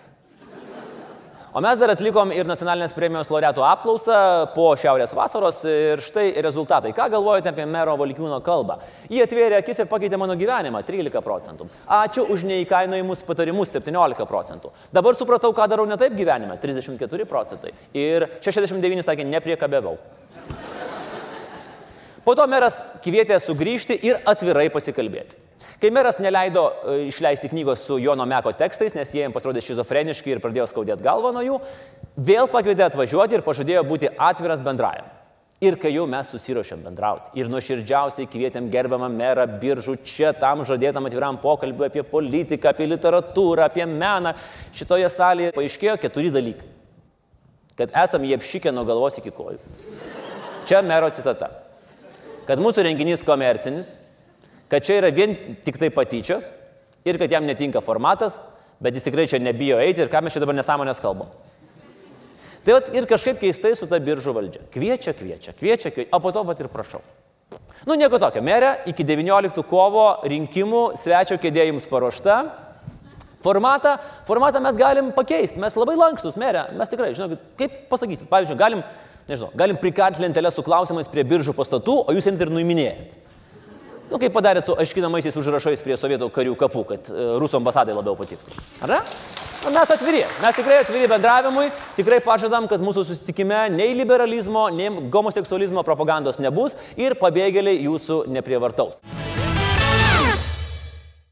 O 1.54 1.60
mes 1.60 1.76
dar 1.76 1.92
atlikom 1.92 2.30
ir 2.32 2.48
nacionalinės 2.48 2.94
premijos 2.96 3.28
laureatų 3.28 3.64
apklausą 3.68 4.20
po 4.54 4.70
Šiaurės 4.80 5.12
vasaros 5.12 5.58
ir 5.68 6.00
štai 6.00 6.30
rezultatai. 6.46 6.94
Ką 6.96 7.10
galvojate 7.12 7.52
apie 7.52 7.66
mero 7.68 7.98
Valkiūno 8.00 8.38
kalbą? 8.46 8.78
Jie 9.12 9.20
atvėrė 9.26 9.58
akis 9.58 9.82
ir 9.84 9.90
pakeitė 9.92 10.16
mano 10.22 10.38
gyvenimą- 10.40 10.80
13 10.88 11.20
procentų. 11.20 11.68
Ačiū 11.92 12.24
už 12.32 12.46
neįkainojimus 12.48 13.26
patarimus- 13.28 13.68
17 13.76 14.26
procentų. 14.26 14.72
Dabar 14.94 15.14
supratau, 15.14 15.52
ką 15.52 15.68
darau 15.68 15.86
ne 15.86 15.98
taip 15.98 16.14
gyvenime- 16.16 16.58
34 16.62 17.26
procentai. 17.26 17.74
Ir 17.94 18.30
69 18.40 19.04
sakė, 19.04 19.28
nepriekabėvau. 19.28 19.98
Po 22.24 22.34
to 22.34 22.48
meras 22.48 22.82
kvietė 23.04 23.36
sugrįžti 23.42 24.00
ir 24.02 24.16
atvirai 24.26 24.70
pasikalbėti. 24.70 25.51
Kai 25.82 25.90
meras 25.90 26.20
neleido 26.22 26.68
e, 26.70 26.98
išleisti 27.10 27.50
knygos 27.50 27.86
su 27.88 27.98
Jono 28.00 28.26
Meko 28.30 28.52
tekstais, 28.54 28.94
nes 28.94 29.14
jie 29.14 29.24
jiems 29.24 29.34
pasirodė 29.34 29.64
šizofreniški 29.66 30.36
ir 30.36 30.42
pradėjo 30.44 30.68
skaudėti 30.70 31.06
galvą 31.06 31.32
nuo 31.34 31.42
jų, 31.46 31.56
vėl 32.22 32.50
pakvietė 32.52 32.86
atvažiuoti 32.86 33.40
ir 33.40 33.44
pažadėjo 33.46 33.82
būti 33.90 34.12
atviras 34.22 34.62
bendrajam. 34.66 35.08
Ir 35.62 35.78
kai 35.82 35.92
jau 35.94 36.08
mes 36.10 36.30
susirošėm 36.34 36.84
bendrauti 36.86 37.38
ir 37.38 37.50
nuoširdžiausiai 37.54 38.30
kvietėm 38.30 38.70
gerbiamą 38.74 39.10
merą 39.14 39.46
biržų 39.62 40.00
čia 40.10 40.32
tam 40.34 40.64
žadėtam 40.66 41.06
atviram 41.06 41.38
pokalbiu 41.42 41.86
apie 41.86 42.02
politiką, 42.02 42.72
apie 42.74 42.88
literatūrą, 42.90 43.68
apie 43.70 43.86
meną, 43.86 44.34
šitoje 44.78 45.10
salėje 45.14 45.56
paaiškėjo 45.58 45.98
keturi 46.02 46.34
dalykai. 46.34 46.70
Kad 47.78 47.94
esam 48.04 48.26
jie 48.26 48.38
apšykę 48.38 48.74
nuo 48.74 48.86
galvos 48.90 49.22
iki 49.22 49.34
kojų. 49.34 49.62
Čia 50.70 50.82
mero 50.86 51.10
citata 51.14 51.50
kad 52.52 52.62
mūsų 52.62 52.86
renginys 52.88 53.22
komercinis, 53.26 53.94
kad 54.72 54.86
čia 54.88 55.02
yra 55.02 55.12
vien 55.14 55.36
tik 55.66 55.78
tai 55.82 55.92
patyčios 55.94 56.50
ir 57.06 57.20
kad 57.20 57.32
jam 57.32 57.46
netinka 57.48 57.82
formatas, 57.84 58.40
bet 58.82 58.96
jis 58.96 59.06
tikrai 59.06 59.28
čia 59.28 59.42
nebijo 59.44 59.80
eiti 59.84 60.04
ir 60.04 60.12
ką 60.12 60.24
mes 60.24 60.34
čia 60.34 60.44
dabar 60.44 60.58
nesąmonės 60.58 61.02
kalbam. 61.04 61.30
Tai 62.62 62.78
vat, 62.78 62.92
ir 62.94 63.08
kažkaip 63.10 63.40
keistai 63.42 63.74
su 63.76 63.88
ta 63.90 63.98
biržų 64.02 64.36
valdžia. 64.38 64.64
Kviečia, 64.74 65.16
kviečia, 65.18 65.56
kviečia, 65.58 65.92
kviečia, 65.92 66.14
o 66.14 66.20
po 66.22 66.32
to 66.34 66.44
pat 66.46 66.60
ir 66.62 66.70
prašau. 66.70 67.02
Nu, 67.90 67.96
nieko 67.98 68.20
tokio. 68.22 68.44
Merė, 68.46 68.76
iki 68.92 69.02
19 69.08 69.64
kovo 69.66 70.06
rinkimų 70.30 70.92
svečio 71.02 71.40
kėdė 71.42 71.66
jums 71.72 71.90
paruošta. 71.90 72.36
Formatą, 73.42 73.96
formatą 74.28 74.62
mes 74.62 74.78
galim 74.78 75.10
pakeisti, 75.18 75.58
mes 75.58 75.74
labai 75.74 75.96
lankstus, 75.98 76.38
merė, 76.38 76.68
mes 76.78 76.92
tikrai, 76.92 77.10
žinokit, 77.18 77.42
kaip 77.58 77.80
pasakysit, 77.90 78.28
pavyzdžiui, 78.30 78.58
galim 78.60 78.84
nežinau, 79.26 79.50
galim 79.58 79.80
prikarti 79.82 80.22
lentelę 80.22 80.52
su 80.54 80.62
klausimais 80.62 81.10
prie 81.10 81.24
biržų 81.26 81.56
pastatų, 81.58 81.96
o 82.06 82.14
jūs 82.14 82.30
ant 82.30 82.44
ir 82.46 82.52
nuiminėjat. 82.54 83.18
Nu, 84.12 84.18
kaip 84.20 84.34
padarė 84.36 84.60
su 84.60 84.74
aiškinamaisiais 84.76 85.38
užrašais 85.40 85.82
prie 85.86 85.96
sovietų 85.96 86.28
karių 86.36 86.58
kapų, 86.60 86.82
kad 86.90 87.06
e, 87.08 87.28
rusų 87.40 87.62
ambasadai 87.62 87.94
labiau 87.96 88.18
patiktų. 88.20 88.52
Ar 88.84 88.92
ne? 88.92 88.98
Nu, 89.62 89.72
mes 89.72 89.92
atviri, 89.94 90.26
mes 90.44 90.58
tikrai 90.58 90.82
atviri 90.82 91.08
bendravimui, 91.08 91.70
tikrai 91.96 92.18
pažadam, 92.26 92.68
kad 92.68 92.84
mūsų 92.84 93.06
susitikime 93.08 93.70
nei 93.72 93.94
liberalizmo, 93.96 94.66
nei 94.76 94.90
homoseksualizmo 95.14 95.86
propagandos 95.88 96.42
nebus 96.44 96.76
ir 97.00 97.16
pabėgėliai 97.22 97.86
jūsų 97.86 98.26
neprievartaus. 98.36 99.00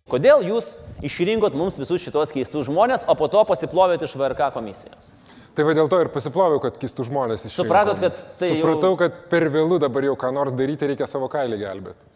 Kodėl 0.10 0.46
jūs 0.48 0.72
išrinkot 1.06 1.58
mums 1.60 1.76
visus 1.82 2.00
šitos 2.06 2.32
keistus 2.34 2.70
žmonės, 2.70 3.04
o 3.12 3.16
po 3.20 3.28
to 3.30 3.44
pasiplovėt 3.50 4.08
iš 4.08 4.16
VRK 4.16 4.54
komisijos? 4.56 5.12
Tai 5.58 5.66
va 5.68 5.76
dėl 5.76 5.90
to 5.92 6.00
ir 6.00 6.08
pasiploviau, 6.14 6.62
kad 6.64 6.80
keistų 6.80 7.10
žmonės 7.10 7.44
iš 7.44 7.58
tikrųjų. 7.58 7.68
Supratot, 7.68 8.00
kad 8.00 8.24
tai... 8.40 8.54
Supratau, 8.54 8.94
jau... 8.94 9.02
kad 9.04 9.20
per 9.34 9.50
vėlų 9.52 9.82
dabar 9.84 10.08
jau 10.08 10.16
ką 10.22 10.32
nors 10.32 10.56
daryti, 10.56 10.88
reikia 10.88 11.10
savo 11.10 11.28
kailį 11.32 11.60
gelbėti. 11.60 12.08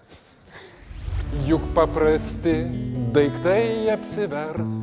Juk 1.41 1.61
paprasti 1.73 2.53
daiktai 3.13 3.89
apsivers. 3.89 4.75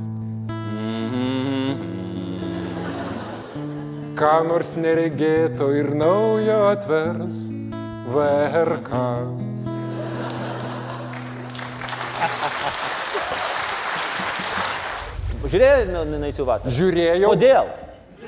Ką 4.19 4.33
nors 4.49 4.75
neregėto 4.77 5.71
ir 5.79 5.93
naujo 5.95 6.57
atvers 6.73 7.39
VRK. 8.11 8.99
Žiūrėjai 15.51 15.87
Naisių 16.19 16.45
vasarą? 16.47 16.75
Žiūrėjau. 16.75 17.31
Kodėl? 17.31 17.71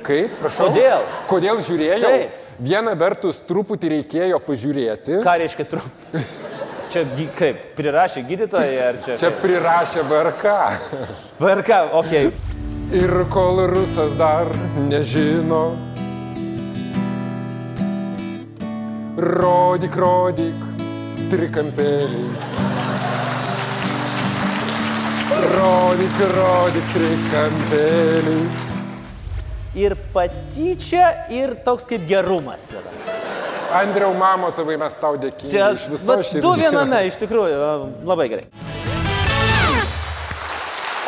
Kaip, 0.06 0.38
prašau? 0.38 0.70
Kodėl? 0.70 1.04
Kodėl 1.30 1.60
žiūrėjau? 1.66 2.06
Taip. 2.06 2.38
Viena 2.62 2.94
vertus 2.98 3.42
truputį 3.46 3.92
reikėjo 3.96 4.38
pažiūrėti. 4.46 5.20
Ką 5.26 5.36
reiškia 5.42 5.68
truputį? 5.74 6.22
Čia 6.92 7.06
kaip, 7.32 7.60
prirašė 7.78 8.20
gydytojai 8.28 8.80
ar 8.84 8.96
čia? 9.00 9.14
Čia 9.16 9.30
prirašė 9.40 10.02
VRK. 10.10 10.50
VRK, 11.40 11.78
okei. 11.96 12.26
Okay. 12.28 12.98
Ir 13.00 13.14
kol 13.32 13.62
rusas 13.70 14.12
dar 14.20 14.50
nežino, 14.90 15.62
rodyk, 19.16 19.96
rodyk, 19.96 20.66
trikampėlį. 21.32 22.26
Rodyk, 25.56 26.20
rodyk, 26.36 26.92
trikampėlį 26.98 28.38
ir 29.80 29.96
patyčia, 30.12 31.08
ir 31.32 31.56
toks 31.64 31.88
kaip 31.88 32.04
gerumas 32.08 32.68
yra. 32.76 33.21
Andriau, 33.72 34.12
mamo, 34.12 34.50
tavai 34.52 34.76
mes 34.76 34.96
tau 35.00 35.16
dėkingi. 35.16 35.48
Čia 35.48 35.70
iš 35.72 35.86
viso 35.88 36.16
širdies. 36.20 36.44
Du 36.44 36.52
viename, 36.60 36.98
iš 37.08 37.16
tikrųjų, 37.22 37.60
labai 38.04 38.26
gerai. 38.28 38.44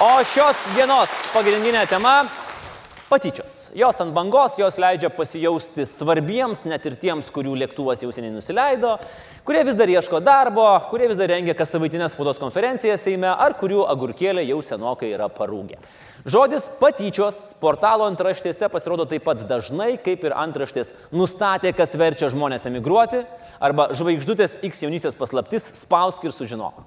O 0.04 0.08
šios 0.32 0.64
dienos 0.74 1.12
pagrindinė 1.34 1.84
tema- 1.88 2.24
patyčios. 3.14 3.70
Jos 3.78 4.00
ant 4.02 4.14
bangos, 4.14 4.56
jos 4.58 4.78
leidžia 4.82 5.10
pasijausti 5.14 5.86
svarbiems, 5.86 6.64
net 6.66 6.86
ir 6.88 6.96
tiems, 6.98 7.30
kurių 7.34 7.54
lėktuvas 7.60 8.02
jau 8.02 8.10
seniai 8.14 8.34
nusileido, 8.34 8.96
kurie 9.46 9.62
vis 9.66 9.78
dar 9.78 9.92
ieško 9.92 10.18
darbo, 10.24 10.64
kurie 10.90 11.06
vis 11.12 11.20
dar 11.20 11.30
rengia 11.30 11.54
kas 11.54 11.70
savaitinės 11.74 12.16
spaudos 12.16 12.42
konferencijas 12.42 13.04
Seime, 13.06 13.30
ar 13.30 13.54
kurių 13.60 13.84
agurkėlė 13.92 14.42
jau 14.48 14.58
senokai 14.66 15.12
yra 15.14 15.28
parūgę. 15.30 15.78
Žodis 16.24 16.66
patyčios 16.80 17.38
portalo 17.60 18.06
antraštėse 18.08 18.70
pasirodo 18.72 19.04
taip 19.06 19.26
pat 19.28 19.44
dažnai, 19.46 19.92
kaip 20.00 20.24
ir 20.24 20.34
antraštės 20.40 20.94
nustatė, 21.12 21.74
kas 21.76 21.94
verčia 22.00 22.32
žmonės 22.32 22.64
emigruoti, 22.70 23.20
arba 23.60 23.90
žvaigždutės 23.94 24.62
X 24.64 24.82
jaunystės 24.86 25.18
paslaptis 25.20 25.68
spausk 25.84 26.24
ir 26.24 26.32
sužinok. 26.34 26.80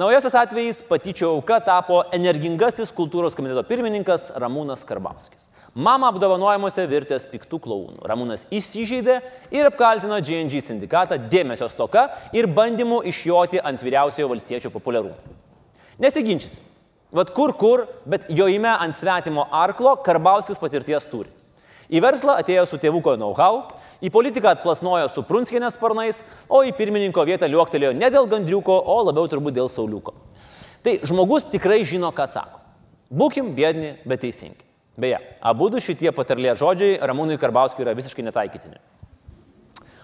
Naujasis 0.00 0.36
atvejis 0.38 0.84
patyčio 0.86 1.32
auka 1.34 1.56
tapo 1.66 2.04
energingasis 2.14 2.92
kultūros 2.94 3.34
komiteto 3.34 3.64
pirmininkas 3.66 4.28
Ramūnas 4.38 4.86
Karbauskis. 4.86 5.49
Mama 5.74 6.08
apdovanojimuose 6.10 6.82
virtęs 6.90 7.28
piktų 7.30 7.60
klaunų. 7.62 8.00
Ramūnas 8.10 8.48
įsižeidė 8.50 9.20
ir 9.54 9.68
apkaltino 9.68 10.16
GNG 10.18 10.58
sindikatą 10.64 11.14
dėmesio 11.30 11.68
stoka 11.70 12.08
ir 12.34 12.48
bandymu 12.50 13.04
išjoti 13.06 13.60
ant 13.62 13.84
vyriausiojo 13.84 14.32
valstiečio 14.32 14.72
populiarumo. 14.74 15.14
Nesiginčysim. 16.02 16.64
Vat 17.14 17.30
kur 17.34 17.52
kur, 17.58 17.84
bet 18.06 18.26
jojime 18.30 18.70
ant 18.70 18.98
svetimo 18.98 19.44
arklo 19.50 19.94
Karbauskis 20.02 20.58
patirties 20.58 21.06
turi. 21.10 21.30
Į 21.90 22.02
verslą 22.02 22.36
atėjo 22.38 22.64
su 22.70 22.78
tėvuko 22.78 23.16
know-how, 23.18 23.64
į 24.02 24.10
politiką 24.14 24.52
atplasnojo 24.54 25.08
su 25.10 25.24
Prunskinės 25.26 25.74
sparnais, 25.74 26.22
o 26.46 26.62
į 26.66 26.70
pirmininko 26.78 27.24
vietą 27.26 27.50
liuoktelėjo 27.50 27.92
ne 27.98 28.10
dėl 28.14 28.30
gandriuko, 28.30 28.78
o 28.78 28.98
labiau 29.06 29.26
turbūt 29.30 29.58
dėl 29.58 29.70
sauliuko. 29.70 30.14
Tai 30.86 30.96
žmogus 31.02 31.50
tikrai 31.50 31.82
žino, 31.86 32.10
ką 32.14 32.26
sako. 32.30 32.62
Būkim 33.10 33.50
bėdni, 33.58 33.96
bet 34.06 34.22
teisingi. 34.22 34.69
Beje, 34.98 35.20
abu 35.40 35.70
šitie 35.80 36.10
patarlė 36.12 36.56
žodžiai 36.58 36.98
Ramūnui 36.98 37.38
Karbauskiui 37.38 37.84
yra 37.86 37.94
visiškai 37.94 38.24
netaikytini. 38.26 38.80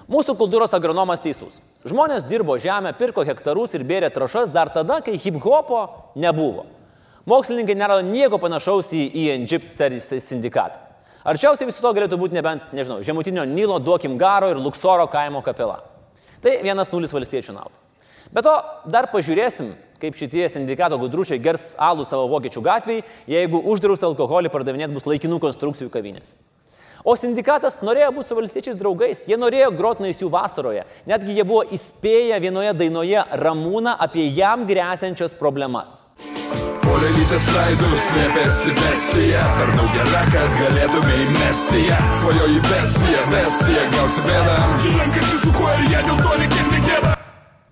Mūsų 0.07 0.37
kultūros 0.38 0.71
agronomas 0.76 1.21
teisus. 1.21 1.59
Žmonės 1.85 2.25
dirbo 2.28 2.55
žemę, 2.62 2.93
pirko 2.95 3.25
hektarus 3.26 3.75
ir 3.75 3.83
bėrė 3.83 4.12
trašas 4.14 4.52
dar 4.55 4.71
tada, 4.71 5.00
kai 5.02 5.19
hip-hopo 5.19 6.12
nebuvo. 6.14 6.66
Mokslininkai 7.26 7.75
nerado 7.75 8.07
nieko 8.07 8.38
panašaus 8.38 8.93
į 8.95 9.25
ENGIP 9.35 9.66
sindikatą. 9.66 10.78
Arčiausiai 11.26 11.66
viso 11.66 11.83
to 11.83 11.90
galėtų 11.90 12.21
būti 12.21 12.37
nebent, 12.38 12.71
nežinau, 12.71 13.00
žemutinio 13.02 13.43
Nilo 13.50 13.81
duokim 13.83 14.14
garo 14.19 14.52
ir 14.52 14.61
Luksoro 14.62 15.09
kaimo 15.11 15.43
kapela. 15.43 15.81
Tai 16.38 16.52
vienas 16.62 16.93
nulis 16.93 17.11
valstiečių 17.11 17.57
naudų. 17.57 17.75
Be 18.31 18.45
to, 18.47 18.52
dar 18.87 19.09
pažiūrėsim, 19.11 19.73
kaip 20.03 20.19
šitie 20.19 20.49
sindikato 20.53 20.99
gudručiai 21.00 21.41
gers 21.43 21.75
alų 21.83 22.05
savo 22.09 22.29
vokiečių 22.35 22.62
gatvėje, 22.67 23.07
jeigu 23.31 23.62
uždraustą 23.73 24.11
alkoholį 24.11 24.53
pardavinėti 24.53 24.97
bus 24.97 25.09
laikinų 25.09 25.41
konstrukcijų 25.43 25.93
kavinės. 25.95 26.37
O 27.07 27.15
sindikatas 27.15 27.76
norėjo 27.87 28.09
būti 28.17 28.26
su 28.26 28.35
valstiečiais 28.35 28.79
draugais, 28.81 29.21
jie 29.31 29.37
norėjo 29.38 29.69
grotnais 29.79 30.19
jų 30.19 30.26
vasaroje, 30.33 30.83
netgi 31.07 31.37
jie 31.37 31.45
buvo 31.47 31.62
įspėję 31.76 32.41
vienoje 32.43 32.73
dainoje 32.75 33.23
Ramūną 33.43 33.93
apie 34.03 34.26
jam 34.35 34.65
grėsiančias 34.67 35.37
problemas. 35.38 36.09
Polelytės 36.83 37.47
veidų 37.53 37.91
slėpėsi 38.09 38.75
besija 38.79 39.43
Per 39.59 39.73
daug 39.76 39.91
gera, 39.99 40.23
kad 40.33 40.55
galėtume 40.62 41.19
į 41.25 41.26
mesiją 41.35 41.99
Svajoji 42.23 42.62
besija, 42.71 43.26
besija, 43.35 43.85
gausi 43.99 44.25
bėdą 44.31 44.57
Įlankačius 44.95 45.45
su 45.45 45.53
kuo 45.59 45.69
ir 45.76 45.87
jie 45.93 46.03
dėl 46.09 46.25
to 46.25 46.41
nekiek 46.43 46.75
negėda 46.79 47.15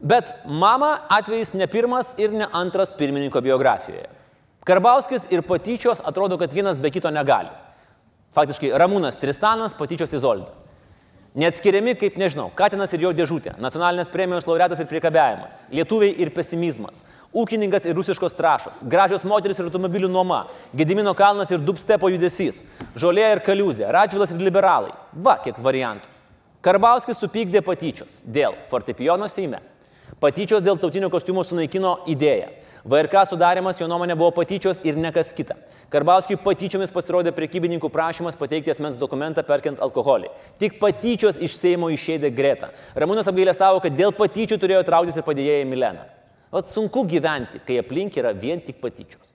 Bet 0.05 0.35
mama 0.45 0.99
atvejis 1.09 1.55
ne 1.57 1.67
pirmas 1.67 2.13
ir 2.21 2.33
ne 2.33 2.47
antras 2.53 2.93
pirmininko 2.93 3.41
biografijoje. 3.41 4.11
Karbauskis 4.65 5.31
ir 5.33 5.43
patyčios 5.43 6.03
atrodo, 6.05 6.37
kad 6.39 6.53
vienas 6.53 6.79
be 6.81 6.91
kito 6.93 7.11
negali. 7.11 7.49
Faktiškai 8.37 8.75
Ramūnas 8.81 9.17
Tristanas, 9.21 9.77
patyčios 9.79 10.13
Izolda. 10.13 10.53
Neatskiriami 11.35 11.97
kaip, 11.99 12.15
nežinau, 12.21 12.51
Katinas 12.55 12.93
ir 12.95 13.03
jo 13.03 13.11
dėžutė, 13.17 13.57
nacionalinės 13.59 14.13
premijos 14.13 14.47
laureatas 14.47 14.79
ir 14.79 14.87
priekabiavimas, 14.87 15.65
lietuviai 15.75 16.15
ir 16.23 16.31
pesimizmas, 16.31 17.01
ūkininkas 17.35 17.89
ir 17.89 17.97
rusiškos 17.99 18.37
trašos, 18.39 18.85
gražios 18.87 19.25
moteris 19.27 19.59
ir 19.59 19.67
automobilių 19.67 20.13
nuoma, 20.15 20.45
Gedimino 20.77 21.11
kalnas 21.19 21.51
ir 21.51 21.65
dubstepo 21.65 22.13
judesys, 22.13 22.63
žolė 22.95 23.33
ir 23.33 23.43
kaliuzė, 23.43 23.89
Radžvilas 23.91 24.31
ir 24.31 24.47
liberalai. 24.47 24.95
Va, 25.13 25.41
kiek 25.43 25.59
variantų. 25.59 26.13
Karbauskis 26.65 27.19
supykdė 27.19 27.65
patyčios 27.67 28.21
dėl 28.25 28.55
fortepijono 28.71 29.27
Seime. 29.29 29.59
Patyčios 30.25 30.63
dėl 30.65 30.79
tautinio 30.81 31.11
kostiumo 31.13 31.43
sunaikino 31.45 31.99
idėją. 32.09 32.47
VRK 32.89 33.27
sudarimas 33.29 33.77
jo 33.77 33.85
nuomonė 33.91 34.15
buvo 34.17 34.31
patyčios 34.33 34.79
ir 34.89 34.97
nekas 34.97 35.35
kita. 35.37 35.53
Karbauskiui 35.93 36.39
patyčiomis 36.41 36.93
pasirodė 36.95 37.29
prekybininkų 37.37 37.91
prašymas 37.93 38.39
pateikti 38.41 38.73
asmens 38.73 38.97
dokumentą 38.97 39.45
perkant 39.45 39.83
alkoholį. 39.85 40.31
Tik 40.63 40.79
patyčios 40.81 41.37
iš 41.45 41.59
Seimo 41.59 41.91
išėdė 41.93 42.31
greta. 42.33 42.71
Ramūnas 42.97 43.29
apgailestavo, 43.29 43.83
kad 43.85 43.99
dėl 43.99 44.15
patyčių 44.17 44.57
turėjo 44.63 44.81
trauktis 44.89 45.19
ir 45.21 45.27
padėjėjai 45.27 45.67
Milena. 45.69 46.07
Vat 46.55 46.73
sunku 46.73 47.03
gyventi, 47.11 47.61
kai 47.67 47.77
aplink 47.83 48.17
yra 48.17 48.33
vien 48.33 48.63
tik 48.65 48.79
patyčios. 48.81 49.35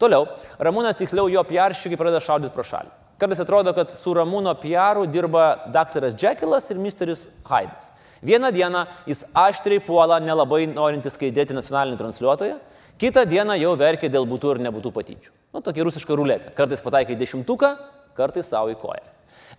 Toliau, 0.00 0.26
Ramūnas 0.60 1.00
tiksliau 1.00 1.32
jo 1.32 1.46
piarščiukai 1.48 1.96
pradeda 1.96 2.20
šaudyti 2.26 2.52
pro 2.52 2.66
šalį. 2.66 2.92
Kartais 3.20 3.40
atrodo, 3.40 3.72
kad 3.76 3.96
su 3.96 4.12
Ramūno 4.16 4.52
piaru 4.60 5.06
dirba 5.08 5.48
daktaras 5.72 6.12
Jekylas 6.20 6.68
ir 6.68 6.84
misteris 6.84 7.24
Haidas. 7.48 7.88
Vieną 8.22 8.50
dieną 8.52 8.84
jis 9.08 9.24
aštriai 9.34 9.80
puola 9.80 10.18
nelabai 10.20 10.66
norintis 10.68 11.16
skaidėti 11.16 11.56
nacionalinį 11.56 11.96
transliuotoją, 12.00 12.58
kitą 13.00 13.24
dieną 13.28 13.56
jau 13.56 13.72
verkia 13.80 14.10
dėl 14.12 14.28
būtų 14.28 14.56
ir 14.56 14.60
nebūtų 14.66 14.92
patyčių. 14.92 15.32
Nu, 15.54 15.62
tokia 15.64 15.86
rusiška 15.88 16.18
ruletė. 16.18 16.52
Kartais 16.56 16.84
pataikai 16.84 17.16
dešimtuką, 17.16 17.70
kartais 18.18 18.50
savo 18.52 18.72
į 18.72 18.76
koją. 18.80 19.06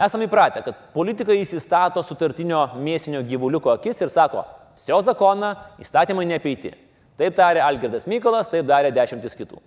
Esame 0.02 0.28
įpratę, 0.30 0.62
kad 0.65 0.78
politikai 0.93 1.39
įsistato 1.41 2.04
sutartinio 2.06 2.62
mėsinio 2.78 3.24
gyvuliuko 3.28 3.74
akis 3.74 4.00
ir 4.02 4.13
sako, 4.13 4.45
sio 4.78 5.02
zakoną 5.04 5.56
įstatymai 5.82 6.28
neapeiti. 6.30 6.71
Taip 7.19 7.36
darė 7.38 7.62
Algirdas 7.65 8.08
Mykolas, 8.10 8.50
taip 8.50 8.65
darė 8.69 8.93
dešimtis 8.93 9.36
kitų. 9.38 9.60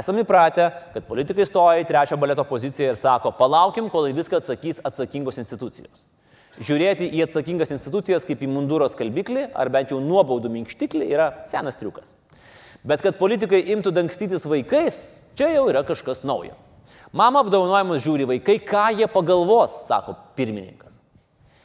Esame 0.00 0.24
įpratę, 0.24 0.68
kad 0.94 1.06
politikai 1.06 1.46
stoja 1.48 1.80
į 1.82 1.86
trečią 1.88 2.18
baleto 2.20 2.44
poziciją 2.46 2.92
ir 2.92 2.98
sako, 2.98 3.32
palaukim, 3.36 3.88
kol 3.90 4.08
viską 4.14 4.38
atsakys 4.40 4.82
atsakingos 4.86 5.40
institucijos. 5.42 6.04
Žiūrėti 6.58 7.06
į 7.14 7.22
atsakingas 7.24 7.70
institucijas 7.76 8.26
kaip 8.28 8.42
į 8.42 8.48
munduro 8.50 8.88
skalbiklį 8.90 9.46
ar 9.54 9.70
bent 9.72 9.94
jau 9.94 10.00
nuobaudų 10.02 10.50
minkštiklį 10.52 11.06
yra 11.12 11.30
senas 11.48 11.78
triukas. 11.78 12.12
Bet 12.82 13.04
kad 13.04 13.18
politikai 13.20 13.60
imtų 13.74 13.92
dangstytis 13.94 14.46
vaikais, 14.48 14.98
čia 15.38 15.52
jau 15.54 15.68
yra 15.70 15.84
kažkas 15.86 16.24
naujo. 16.26 16.56
Mama 17.12 17.42
apdovanojimus 17.44 18.02
žiūri 18.04 18.26
vaikai, 18.28 18.56
ką 18.62 18.86
jie 18.98 19.08
pagalvos, 19.10 19.84
sako 19.86 20.16
pirmininkas. 20.38 20.98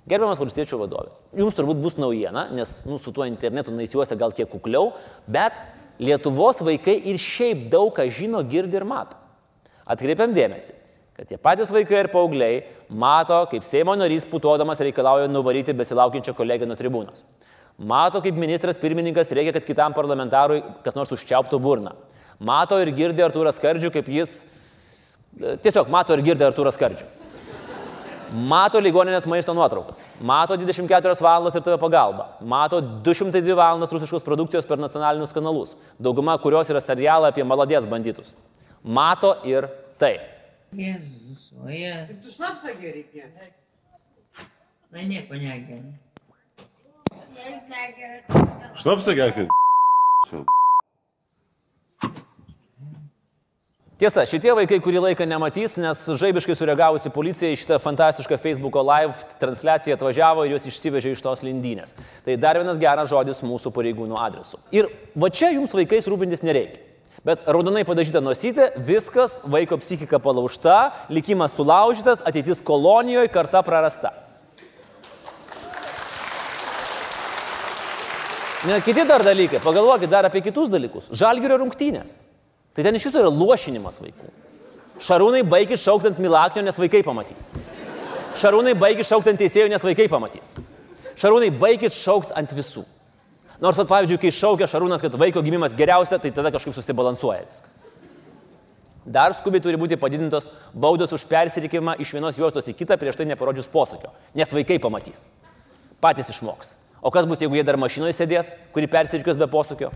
Gerbiamas 0.05 0.41
valstiečių 0.41 0.79
vadovė, 0.83 1.15
jums 1.37 1.57
turbūt 1.57 1.79
bus 1.81 1.95
naujiena, 1.97 2.47
nes 2.53 2.75
nu, 2.85 2.99
su 3.01 3.13
tuo 3.13 3.25
internetu 3.25 3.73
naisiuosi 3.73 4.17
gal 4.19 4.35
kiek 4.37 4.51
kukliau, 4.51 4.91
bet 5.25 5.57
Lietuvos 5.97 6.59
vaikai 6.65 6.97
ir 7.07 7.17
šiaip 7.21 7.69
daug 7.71 7.93
ką 7.95 8.03
žino, 8.11 8.41
girdi 8.43 8.75
ir 8.75 8.83
mato. 8.85 9.15
Atkreipiam 9.87 10.33
dėmesį, 10.35 10.73
kad 11.15 11.29
tie 11.29 11.37
patys 11.39 11.71
vaikai 11.71 12.03
ir 12.03 12.11
paaugliai 12.11 12.63
mato, 12.89 13.37
kaip 13.51 13.63
Seimo 13.63 13.95
narys 13.95 14.27
putodamas 14.27 14.81
reikalauja 14.83 15.29
nuvaryti 15.31 15.73
besilaukiančią 15.73 16.35
kolegę 16.35 16.67
nuo 16.67 16.75
tribūnos. 16.79 17.23
Mato, 17.77 18.21
kaip 18.23 18.35
ministras 18.39 18.79
pirmininkas 18.79 19.31
reikia, 19.35 19.53
kad 19.55 19.67
kitam 19.67 19.95
parlamentarui 19.95 20.61
kas 20.83 20.95
nors 20.95 21.11
užčiauptų 21.11 21.59
burną. 21.59 21.95
Mato 22.39 22.79
ir 22.83 22.91
girdi 22.95 23.23
Artūrą 23.23 23.51
Skardžių, 23.55 23.91
kaip 23.95 24.09
jis 24.11 24.33
e, 25.39 25.55
tiesiog 25.63 25.91
mato 25.91 26.15
ir 26.15 26.23
girdi 26.23 26.43
Artūrą 26.47 26.71
Skardžių. 26.75 27.07
Mato 28.35 28.81
ligoninės 28.81 29.27
maisto 29.31 29.53
nuotraukas. 29.55 30.03
Mato 30.19 30.57
24 30.59 31.15
valandas 31.23 31.55
ir 31.55 31.63
tave 31.63 31.77
pagalba. 31.79 32.33
Mato 32.43 32.81
202 32.81 33.55
valandas 33.55 33.93
rusiškos 33.95 34.25
produkcijos 34.25 34.67
per 34.67 34.81
nacionalinius 34.81 35.35
kanalus. 35.35 35.75
Dauguma 36.01 36.35
kurios 36.43 36.71
yra 36.73 36.83
serialai 36.83 37.31
apie 37.31 37.45
maladės 37.47 37.87
banditus. 37.87 38.33
Mato 38.83 39.37
ir 39.47 39.69
tai. 40.01 40.17
Jezus, 40.77 41.53
o 41.63 41.69
Jezus. 41.69 42.07
Tik 42.09 42.23
tu 42.23 42.33
šnapsą 42.35 42.75
geri, 42.81 43.05
kiek? 43.13 43.31
Na 44.91 45.01
nieko 45.01 45.39
negeri. 45.39 45.93
Šnapsą 48.81 49.15
gerkit. 49.15 49.49
Tiesa, 53.95 54.25
šitie 54.27 54.51
vaikai 54.51 54.81
kurį 54.83 54.99
laiką 55.05 55.23
nematys, 55.23 55.77
nes 55.79 56.01
žaibiškai 56.19 56.55
sureagavusi 56.59 57.11
policija 57.15 57.47
į 57.53 57.59
šitą 57.61 57.77
fantastišką 57.79 58.35
Facebook'o 58.43 58.83
live 58.83 59.37
transliaciją 59.39 59.95
atvažiavo 59.95 60.43
ir 60.43 60.51
juos 60.51 60.67
išsivežė 60.67 61.13
iš 61.15 61.23
tos 61.23 61.45
lindynės. 61.47 61.95
Tai 62.25 62.35
dar 62.35 62.59
vienas 62.59 62.81
geras 62.81 63.07
žodis 63.07 63.39
mūsų 63.45 63.71
pareigūnų 63.77 64.19
adresu. 64.19 64.59
Ir 64.75 64.89
va 65.15 65.31
čia 65.31 65.53
jums 65.55 65.71
vaikais 65.77 66.11
rūpintis 66.11 66.43
nereikia. 66.43 66.84
Bet 67.23 67.45
raudonai 67.47 67.85
padažyta 67.87 68.19
nosytė, 68.21 68.71
viskas, 68.85 69.39
vaiko 69.49 69.77
psichika 69.79 70.19
palaužta, 70.19 70.91
likimas 71.09 71.55
sulaužytas, 71.55 72.21
ateitis 72.27 72.59
kolonijoje, 72.65 73.31
karta 73.33 73.63
prarasta. 73.65 74.11
Ne, 78.65 78.79
kiti 78.81 79.05
dar 79.05 79.21
dalykai, 79.23 79.61
pagalvokit 79.61 80.09
dar 80.09 80.25
apie 80.25 80.41
kitus 80.41 80.71
dalykus. 80.73 81.11
Žalgirio 81.13 81.59
rungtynės. 81.61 82.17
Tai 82.75 82.83
ten 82.83 82.97
iš 82.97 83.07
viso 83.07 83.21
yra 83.21 83.29
lošinimas 83.29 84.01
vaikų. 84.01 84.31
Šarūnai 85.05 85.43
baigi 85.47 85.77
šaukti 85.77 86.09
ant 86.09 86.21
Milaknio, 86.23 86.63
nes 86.65 86.79
vaikai 86.79 87.03
pamatys. 87.05 87.51
Šarūnai 88.41 88.73
baigi 88.79 89.05
šaukti 89.05 89.31
ant 89.31 89.39
teisėjų, 89.39 89.69
nes 89.71 89.85
vaikai 89.85 90.07
pamatys. 90.11 90.55
Šarūnai 91.19 91.51
baigit 91.55 91.95
šaukti 91.95 92.35
ant 92.35 92.55
visų. 92.55 92.83
Nors, 93.63 93.79
at, 93.79 93.87
pavyzdžiui, 93.87 94.19
kai 94.19 94.31
šaukia 94.35 94.67
Šarūnas, 94.67 95.03
kad 95.03 95.15
vaiko 95.19 95.41
gimimas 95.45 95.75
geriausia, 95.77 96.19
tai 96.19 96.31
tada 96.35 96.51
kažkaip 96.51 96.75
susibalansuoja 96.75 97.45
viskas. 97.45 97.81
Dar 99.05 99.35
skubiai 99.37 99.61
turi 99.61 99.77
būti 99.77 99.99
padidintos 100.01 100.47
baudos 100.73 101.13
už 101.13 101.27
persirikimą 101.29 101.93
iš 102.01 102.15
vienos 102.15 102.39
juostos 102.39 102.65
į 102.71 102.73
kitą 102.79 102.97
prieš 102.97 103.19
tai 103.19 103.27
neparodžius 103.29 103.69
posakio, 103.69 104.09
nes 104.33 104.53
vaikai 104.57 104.79
pamatys. 104.81 105.27
Patys 106.01 106.33
išmoks. 106.33 106.73
O 107.05 107.11
kas 107.13 107.27
bus, 107.29 107.43
jeigu 107.43 107.59
jie 107.59 107.63
dar 107.63 107.77
mašinoje 107.77 108.15
sėdės, 108.17 108.49
kuri 108.73 108.89
persirikios 108.89 109.37
be 109.37 109.45
posakio? 109.51 109.91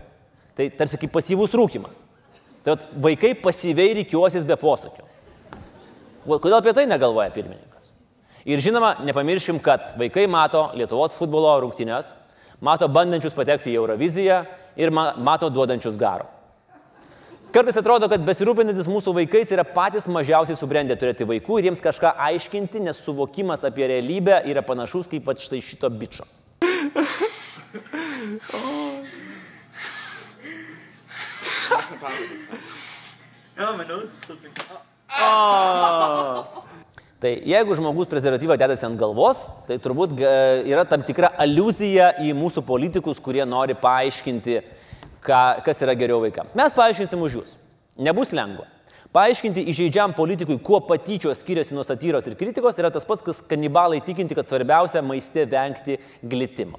Tai 0.54 0.68
tarsi 0.78 1.00
kaip 1.00 1.10
pasyvus 1.10 1.56
rūkimas. 1.58 2.04
Tai 2.62 2.76
vat, 2.76 2.86
vaikai 3.02 3.32
pasyviai 3.42 3.96
reikiuosis 3.98 4.46
be 4.46 4.54
posakio. 4.60 5.02
Kodėl 6.28 6.60
apie 6.60 6.74
tai 6.76 6.86
negalvoja 6.86 7.32
pirmininkas? 7.34 7.90
Ir 8.46 8.62
žinoma, 8.62 8.94
nepamiršim, 9.04 9.58
kad 9.64 9.90
vaikai 9.98 10.28
mato 10.30 10.68
Lietuvos 10.78 11.16
futbolo 11.18 11.50
rungtynes, 11.64 12.12
mato 12.60 12.88
bandančius 12.88 13.36
patekti 13.36 13.72
į 13.72 13.80
Euroviziją 13.80 14.44
ir 14.76 14.92
ma 14.94 15.12
mato 15.18 15.50
duodančius 15.50 15.98
garo. 16.00 16.28
Kartais 17.50 17.74
atrodo, 17.80 18.06
kad 18.06 18.22
besirūpinantis 18.22 18.86
mūsų 18.86 19.10
vaikais 19.16 19.50
yra 19.50 19.64
patys 19.66 20.06
mažiausiai 20.06 20.58
subrendę 20.58 20.94
turėti 20.94 21.26
vaikų 21.26 21.58
ir 21.58 21.66
jiems 21.66 21.82
kažką 21.82 22.12
aiškinti, 22.28 22.84
nes 22.84 23.00
suvokimas 23.02 23.64
apie 23.66 23.88
realybę 23.90 24.44
yra 24.52 24.62
panašus 24.62 25.10
kaip 25.10 25.26
pat 25.26 25.42
štai 25.42 25.58
šito 25.64 25.90
bičio. 25.90 26.28
Tai 37.20 37.30
jeigu 37.44 37.74
žmogus 37.76 38.08
prezervatyvą 38.08 38.56
dedasi 38.56 38.86
ant 38.88 38.96
galvos, 38.96 39.42
tai 39.68 39.76
turbūt 39.76 40.14
ga- 40.16 40.62
yra 40.64 40.86
tam 40.88 41.02
tikra 41.04 41.28
aluzija 41.36 42.14
į 42.24 42.30
mūsų 42.32 42.62
politikus, 42.64 43.20
kurie 43.20 43.44
nori 43.44 43.74
paaiškinti, 43.76 44.54
ką, 45.20 45.40
kas 45.66 45.82
yra 45.84 45.92
geriau 45.94 46.22
vaikams. 46.24 46.56
Mes 46.56 46.72
paaiškinsim 46.72 47.20
už 47.20 47.36
jūs. 47.36 47.56
Nebus 48.00 48.32
lengva. 48.32 48.64
Paaiškinti 49.12 49.66
įžeidžiam 49.68 50.14
politikui, 50.16 50.56
kuo 50.64 50.80
patyčios 50.80 51.42
skiriasi 51.42 51.74
nuo 51.76 51.84
satyros 51.84 52.24
ir 52.30 52.38
kritikos, 52.40 52.78
yra 52.80 52.88
tas 52.94 53.04
pats, 53.04 53.20
kas 53.26 53.42
kanibalai 53.42 54.00
tikinti, 54.00 54.36
kad 54.38 54.46
svarbiausia 54.48 55.02
maiste 55.04 55.44
vengti 55.44 55.98
glitimo. 56.22 56.78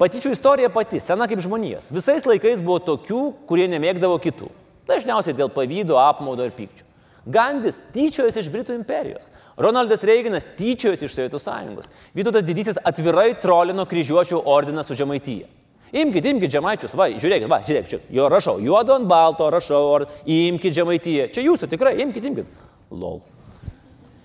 Patyčių 0.00 0.32
istorija 0.32 0.70
pati, 0.72 1.00
sena 1.00 1.26
kaip 1.28 1.40
žmonijos. 1.44 1.90
Visais 1.92 2.24
laikais 2.24 2.64
buvo 2.64 2.78
tokių, 2.78 3.20
kurie 3.48 3.68
nemėgdavo 3.68 4.16
kitų. 4.22 4.48
Dažniausiai 4.88 5.36
dėl 5.36 5.52
pavydo, 5.52 5.98
apmaudo 6.00 6.46
ir 6.46 6.56
pykčių. 6.56 6.84
Gandis 7.26 7.80
tyčiojosi 7.90 8.44
iš 8.44 8.48
Britų 8.54 8.76
imperijos. 8.76 9.32
Ronaldas 9.58 10.04
Reiganas 10.06 10.46
tyčiojosi 10.58 11.08
iš 11.08 11.16
Sovietų 11.16 11.40
sąjungos. 11.42 11.90
Vytautas 12.14 12.46
Didysis 12.46 12.78
atvirai 12.86 13.32
trolino 13.42 13.86
kryžiuočių 13.88 14.44
ordiną 14.46 14.84
su 14.86 14.94
Žemaityje. 14.94 15.48
Imkite, 15.94 16.32
imkite 16.34 16.50
žemaičius, 16.56 16.96
va, 16.98 17.06
žiūrėkit, 17.14 17.46
va, 17.50 17.60
žiūrėkit, 17.62 17.90
čia, 17.92 17.98
jo 18.18 18.26
rašau, 18.28 18.56
juodo 18.58 18.96
ant 18.96 19.06
balto 19.06 19.46
rašau, 19.54 19.84
or, 19.94 20.04
imkite 20.26 20.74
žemaityje. 20.74 21.28
Čia 21.36 21.44
jūsų 21.46 21.68
tikrai, 21.70 21.94
imkite, 22.02 22.32
imkite. 22.32 22.64
Lol. 22.90 23.20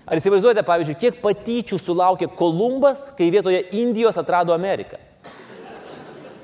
Ar 0.02 0.18
įsivaizduojate, 0.18 0.64
pavyzdžiui, 0.66 0.98
kiek 0.98 1.20
patyčių 1.22 1.78
sulaukė 1.78 2.26
Kolumbas, 2.34 3.12
kai 3.14 3.30
vietoje 3.30 3.62
Indijos 3.78 4.18
atrado 4.18 4.54
Ameriką? 4.56 4.98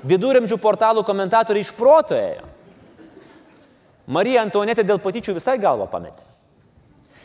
Viduramžių 0.07 0.55
portalų 0.63 1.03
komentatoriai 1.03 1.67
iš 1.67 1.73
proto 1.75 2.15
ėjo. 2.15 2.47
Marija 4.09 4.47
Antonetė 4.47 4.87
dėl 4.87 5.03
patyčių 5.03 5.35
visai 5.35 5.59
galvą 5.59 5.89
pametė. 5.91 6.28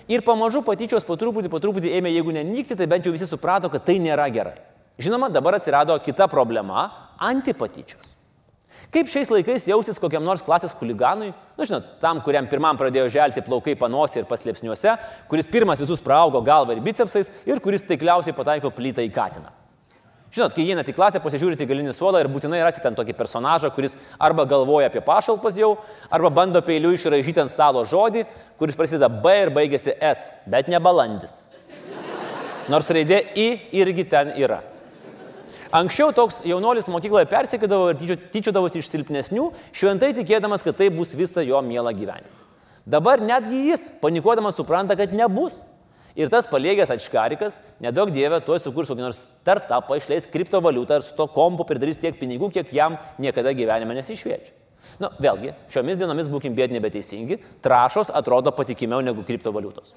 Ir 0.08 0.20
pamažu 0.24 0.60
patyčios 0.64 1.06
po 1.06 1.16
truputį, 1.16 1.48
po 1.48 1.60
truputį 1.62 1.94
ėmė, 1.96 2.12
jeigu 2.12 2.34
nenykti, 2.36 2.76
tai 2.76 2.88
bent 2.90 3.06
jau 3.06 3.12
visi 3.14 3.28
suprato, 3.28 3.70
kad 3.72 3.86
tai 3.86 3.96
nėra 4.02 4.26
gerai. 4.32 4.58
Žinoma, 5.00 5.30
dabar 5.32 5.56
atsirado 5.56 5.96
kita 5.98 6.28
problema- 6.28 6.90
antipatyčios. 7.32 8.12
Kaip 8.92 9.08
šiais 9.08 9.30
laikais 9.30 9.66
jausis 9.66 9.98
kokiam 9.98 10.22
nors 10.22 10.42
klasės 10.42 10.74
huliganui, 10.78 11.32
nu 11.58 11.64
žinot, 11.64 11.98
tam, 12.00 12.20
kuriam 12.20 12.46
pirmam 12.46 12.76
pradėjo 12.78 13.08
želti 13.10 13.42
plaukai 13.42 13.74
panosį 13.74 14.18
ir 14.18 14.24
paslėpsniuose, 14.24 14.98
kuris 15.28 15.48
pirmas 15.48 15.80
visus 15.80 16.00
praaugo 16.00 16.44
galvą 16.44 16.76
ir 16.76 16.80
bicepsais 16.80 17.30
ir 17.46 17.58
kuris 17.60 17.82
taikliausiai 17.82 18.34
pataiko 18.34 18.70
plytą 18.70 19.02
į 19.02 19.10
katiną. 19.10 19.50
Žinot, 20.34 20.50
kai 20.50 20.64
įeinate 20.66 20.90
į 20.90 20.96
klasę, 20.96 21.20
pasižiūrite 21.22 21.62
į 21.62 21.68
galinį 21.70 21.92
suolą 21.94 22.18
ir 22.24 22.28
būtinai 22.32 22.58
rasite 22.64 22.82
ten 22.88 22.96
tokį 22.98 23.14
personažą, 23.14 23.68
kuris 23.70 23.92
arba 24.18 24.42
galvoja 24.50 24.88
apie 24.90 24.98
pašalpas 25.04 25.54
jau, 25.60 25.76
arba 26.10 26.30
bando 26.34 26.58
peiliu 26.66 26.90
išražyti 26.96 27.44
ant 27.44 27.52
stalo 27.52 27.84
žodį, 27.86 28.24
kuris 28.58 28.74
prasideda 28.74 29.06
B 29.06 29.34
ir 29.44 29.52
baigėsi 29.54 29.94
S, 29.94 30.42
bet 30.50 30.66
ne 30.66 30.80
balandis. 30.82 31.54
Nors 32.66 32.90
raidė 32.90 33.20
I 33.38 33.46
irgi 33.78 34.08
ten 34.10 34.32
yra. 34.40 34.58
Anksčiau 35.74 36.10
toks 36.14 36.40
jaunuolis 36.46 36.90
mokykloje 36.90 37.28
persikėdavo 37.30 37.92
ir 37.92 38.00
tyčio- 38.02 38.18
tyčiodavosi 38.34 38.82
iš 38.82 38.90
silpnesnių, 38.90 39.52
šventai 39.74 40.12
tikėdamas, 40.18 40.66
kad 40.66 40.76
tai 40.78 40.90
bus 40.90 41.14
visą 41.14 41.46
jo 41.46 41.62
mielą 41.62 41.94
gyvenimą. 41.94 42.42
Dabar 42.86 43.22
netgi 43.22 43.70
jis, 43.70 43.86
panikuodamas, 44.02 44.58
supranta, 44.58 44.96
kad 44.98 45.14
nebus. 45.14 45.60
Ir 46.14 46.30
tas 46.30 46.46
paliegęs 46.46 46.92
atškarikas, 46.94 47.56
nedaug 47.82 48.12
dievė, 48.14 48.38
tuoj 48.46 48.60
sukurs 48.62 48.90
kokį 48.92 49.02
nors 49.02 49.18
startupą, 49.24 49.96
išleis 49.98 50.28
kriptovaliutą 50.30 51.00
ir 51.00 51.06
su 51.06 51.16
to 51.18 51.26
kompu 51.34 51.66
pridarys 51.66 51.98
tiek 51.98 52.14
pinigų, 52.20 52.52
kiek 52.54 52.70
jam 52.74 53.00
niekada 53.18 53.50
gyvenime 53.56 53.96
nesišviečia. 53.98 54.54
Na, 55.00 55.08
nu, 55.08 55.10
vėlgi, 55.24 55.54
šiomis 55.72 55.98
dienomis 55.98 56.28
būkim 56.30 56.54
bėdini 56.54 56.78
beteisingi, 56.84 57.40
trašos 57.64 58.12
atrodo 58.14 58.52
patikimiau 58.54 59.02
negu 59.02 59.24
kriptovaliutos. 59.26 59.96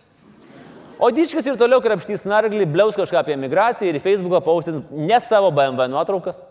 O 0.97 1.11
dičkas 1.13 1.45
ir 1.45 1.57
toliau 1.59 1.83
krapštys 1.83 2.25
narglį, 2.25 2.65
bliaus 2.71 2.97
kažką 2.97 3.19
apie 3.21 3.35
migraciją 3.37 3.91
ir 3.91 4.01
Facebooką 4.01 4.41
paustins 4.41 4.89
ne 4.89 5.19
savo 5.21 5.51
BMW 5.53 5.85
nuotraukas. 5.93 6.41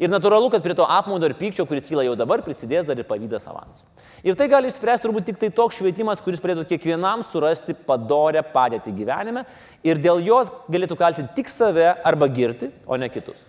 Ir 0.00 0.12
natūralu, 0.12 0.48
kad 0.52 0.64
prie 0.64 0.76
to 0.78 0.86
apmaudo 0.88 1.28
ir 1.28 1.36
pykčio, 1.36 1.66
kuris 1.68 1.88
kyla 1.88 2.06
jau 2.06 2.16
dabar, 2.16 2.40
prisidės 2.44 2.86
dar 2.88 2.98
ir 2.98 3.08
pavydas 3.08 3.48
avansų. 3.50 3.84
Ir 4.24 4.36
tai 4.38 4.46
gali 4.48 4.70
išspręsti 4.70 5.08
turbūt 5.08 5.26
tik 5.28 5.40
tai 5.40 5.50
toks 5.52 5.80
švietimas, 5.80 6.22
kuris 6.24 6.40
padėtų 6.42 6.64
kiekvienam 6.70 7.24
surasti 7.26 7.74
padorę 7.74 8.44
padėtį 8.54 8.94
gyvenime 9.02 9.42
ir 9.84 10.00
dėl 10.00 10.22
jos 10.24 10.52
galėtų 10.70 10.96
kaltinti 11.00 11.42
tik 11.42 11.50
save 11.50 11.90
arba 12.06 12.30
girti, 12.30 12.70
o 12.86 12.96
ne 12.96 13.10
kitus. 13.12 13.42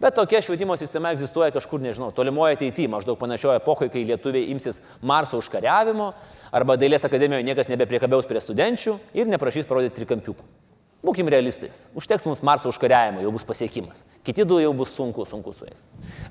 Bet 0.00 0.12
tokia 0.18 0.42
švietimo 0.44 0.74
sistema 0.76 1.14
egzistuoja 1.14 1.54
kažkur, 1.54 1.80
nežinau, 1.80 2.10
tolimoje 2.12 2.58
ateityje, 2.58 2.90
maždaug 2.92 3.16
panašioje 3.16 3.62
epochoje, 3.62 3.88
kai 3.94 4.04
lietuviai 4.04 4.50
imsis 4.52 4.82
Marso 5.00 5.40
užkariavimo, 5.40 6.10
arba 6.52 6.76
Dailės 6.76 7.08
akademijoje 7.08 7.46
niekas 7.48 7.72
nebepriekabiaus 7.72 8.28
prie 8.28 8.42
studenčių 8.44 8.98
ir 9.16 9.32
neprašys 9.32 9.68
parodyti 9.70 10.02
trikampiukų. 10.02 10.65
Būkim 11.06 11.28
realistais. 11.30 11.90
Užteks 11.94 12.24
mums 12.26 12.40
Marso 12.42 12.70
užkariavimo, 12.72 13.20
jau 13.22 13.30
bus 13.34 13.44
pasiekimas. 13.46 14.02
Kiti 14.26 14.42
du 14.48 14.58
jau 14.58 14.72
bus 14.74 14.94
sunku, 14.96 15.22
sunku 15.28 15.52
su 15.54 15.68
jais. 15.68 15.84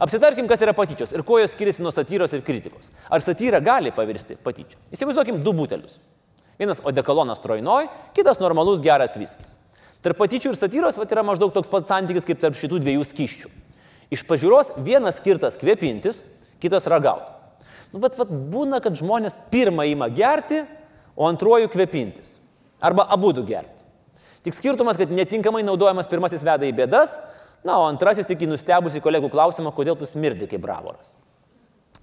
Apsitarkim, 0.03 0.49
kas 0.51 0.63
yra 0.65 0.73
patyčios 0.75 1.13
ir 1.15 1.23
kuo 1.23 1.37
jos 1.39 1.53
skiriasi 1.55 1.83
nuo 1.85 1.93
satyros 1.95 2.33
ir 2.35 2.43
kritikos. 2.43 2.91
Ar 3.07 3.23
satyra 3.23 3.61
gali 3.63 3.93
pavirsti 3.95 4.35
patyčią? 4.43 4.75
Įsivaizduokim 4.91 5.39
du 5.45 5.53
butelius. 5.55 6.01
Vienas 6.59 6.81
odekolonas 6.83 7.39
trojnoj, 7.43 7.87
kitas 8.15 8.41
normalus 8.43 8.83
geras 8.83 9.15
viskis. 9.19 9.53
Tarp 10.03 10.19
patyčių 10.19 10.51
ir 10.51 10.59
satyros 10.59 10.99
vat, 10.99 11.11
yra 11.11 11.23
maždaug 11.25 11.53
toks 11.55 11.71
pats 11.71 11.89
santykis 11.91 12.27
kaip 12.27 12.41
tarp 12.43 12.59
šitų 12.59 12.81
dviejų 12.83 13.05
skyščių. 13.07 13.51
Iš 14.13 14.23
pažiūros 14.27 14.75
vienas 14.85 15.17
skirtas 15.21 15.57
kvėpintis, 15.61 16.21
kitas 16.63 16.87
ragauti. 16.91 17.31
Nu, 17.93 18.01
bet 18.03 18.17
vat, 18.19 18.29
būna, 18.29 18.81
kad 18.83 18.97
žmonės 18.99 19.39
pirmą 19.51 19.87
įima 19.89 20.11
gerti, 20.13 20.61
o 21.15 21.25
antruoju 21.29 21.71
kvėpintis. 21.71 22.35
Arba 22.83 23.07
abu 23.11 23.31
du 23.33 23.45
gerti. 23.47 23.74
Tik 24.45 24.53
skirtumas, 24.53 24.97
kad 25.01 25.09
netinkamai 25.11 25.63
naudojamas 25.65 26.09
pirmasis 26.11 26.45
veda 26.45 26.67
į 26.69 26.73
bėdas, 26.77 27.17
na, 27.65 27.79
o 27.81 27.87
antrasis 27.89 28.27
tik 28.29 28.43
į 28.45 28.51
nustebusi 28.51 29.01
kolegų 29.01 29.31
klausimą, 29.33 29.73
kodėl 29.73 29.97
tu 29.97 30.05
smirdi 30.09 30.45
kaip 30.51 30.61
bravoras. 30.61 31.15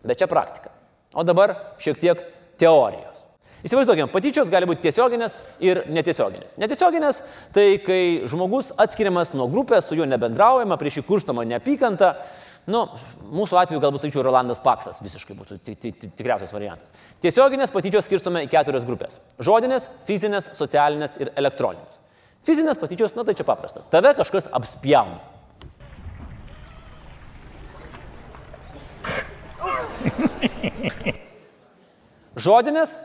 Bet 0.02 0.18
čia 0.18 0.26
praktika. 0.26 0.72
O 1.14 1.22
dabar 1.22 1.55
šiek 1.83 2.00
tiek 2.02 2.22
teorijos. 2.59 3.20
Įsivaizduokime, 3.62 4.09
patyčios 4.11 4.48
gali 4.50 4.66
būti 4.66 4.88
tiesioginės 4.88 5.37
ir 5.62 5.85
netiesioginės. 5.94 6.57
Netiesioginės 6.59 7.20
tai 7.55 7.66
kai 7.85 8.00
žmogus 8.26 8.72
atskiriamas 8.83 9.31
nuo 9.38 9.46
grupės, 9.52 9.87
su 9.87 9.94
juo 9.94 10.07
nebendraujama, 10.11 10.74
prieš 10.81 10.98
jį 10.98 11.05
kurstama 11.07 11.44
neapykanta. 11.46 12.16
Nu, 12.66 12.85
mūsų 13.31 13.59
atveju 13.62 13.83
galbūt 13.83 14.02
sakyčiau 14.02 14.22
Rolandas 14.26 14.59
Paksas 14.62 14.98
visiškai 15.02 15.35
būtų 15.38 15.61
ti- 15.62 15.76
ti- 15.78 15.92
ti- 15.94 16.11
tikriausias 16.11 16.50
variantas. 16.55 16.90
Tiesioginės 17.22 17.70
patyčios 17.74 18.07
skirstome 18.11 18.42
į 18.46 18.50
keturias 18.50 18.87
grupės. 18.87 19.20
Žodinės, 19.38 19.87
fizinės, 20.07 20.50
socialinės 20.59 21.20
ir 21.22 21.31
elektroninės. 21.38 22.02
Fizinės 22.42 22.81
patyčios, 22.81 23.14
na 23.14 23.22
tai 23.22 23.37
čia 23.38 23.46
paprasta. 23.46 23.85
Tave 23.92 24.11
kažkas 24.18 24.48
apspjauna. 24.50 25.20
Žodinės 32.42 32.96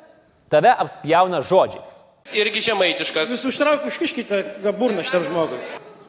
tave 0.49 0.71
apspjauna 0.73 1.43
žodžiais. 1.45 1.99
Irgi 2.35 2.63
žemaitiškas. 2.65 3.29
Jūs 3.31 3.45
užtrauk, 3.51 3.85
užkiškite 3.87 4.41
gaburną 4.65 5.05
šitam 5.05 5.27
žmogui. 5.27 5.59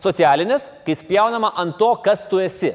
Socialinės, 0.00 0.64
kai 0.86 0.96
spjaunama 0.96 1.52
ant 1.58 1.76
to, 1.78 1.90
kas 2.02 2.24
tu 2.30 2.40
esi. 2.42 2.72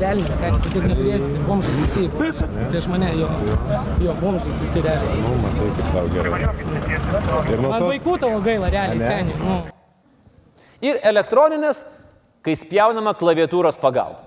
Velnis, 0.00 0.30
sakė, 0.40 0.58
tu 0.64 0.70
tik 0.72 0.86
nepriesi, 0.88 1.30
bomžas 1.44 1.76
jisai 1.82 2.06
prieš 2.14 2.86
mane, 2.88 3.10
jo, 3.18 3.26
jo 4.00 4.14
bomžas 4.22 4.62
jisai 4.64 4.84
realiai. 4.86 5.18
Nu, 5.20 5.34
matai, 5.42 5.66
kaip 5.76 5.90
tau 5.92 6.06
gerai. 6.14 6.40
Ir 7.52 7.62
Man 7.66 7.84
vaikų 7.84 8.16
tavo 8.22 8.40
gaila, 8.46 8.70
realiai, 8.72 9.02
seniai. 9.02 9.36
Nu. 9.44 9.58
Ir 10.88 11.02
elektroninės, 11.12 11.82
kai 12.46 12.56
spjaunama 12.56 13.12
klaviatūros 13.20 13.76
pagalba. 13.82 14.24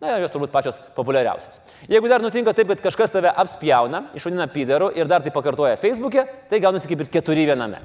Na, 0.00 0.14
jos 0.22 0.32
turbūt 0.32 0.48
pačios 0.54 0.78
populiariausios. 0.96 1.60
Jeigu 1.92 2.08
dar 2.08 2.24
nutinka 2.24 2.54
taip, 2.56 2.70
kad 2.72 2.80
kažkas 2.86 3.12
tave 3.12 3.28
apspjauna, 3.28 4.06
išvadina 4.16 4.46
pydaru 4.48 4.88
ir 4.96 5.10
dar 5.10 5.20
tai 5.20 5.32
pakartoja 5.34 5.76
Facebook'e, 5.76 6.24
tai 6.48 6.62
gaunasi 6.64 6.88
kaip 6.88 7.04
ir 7.04 7.10
keturi 7.12 7.44
viename. 7.50 7.82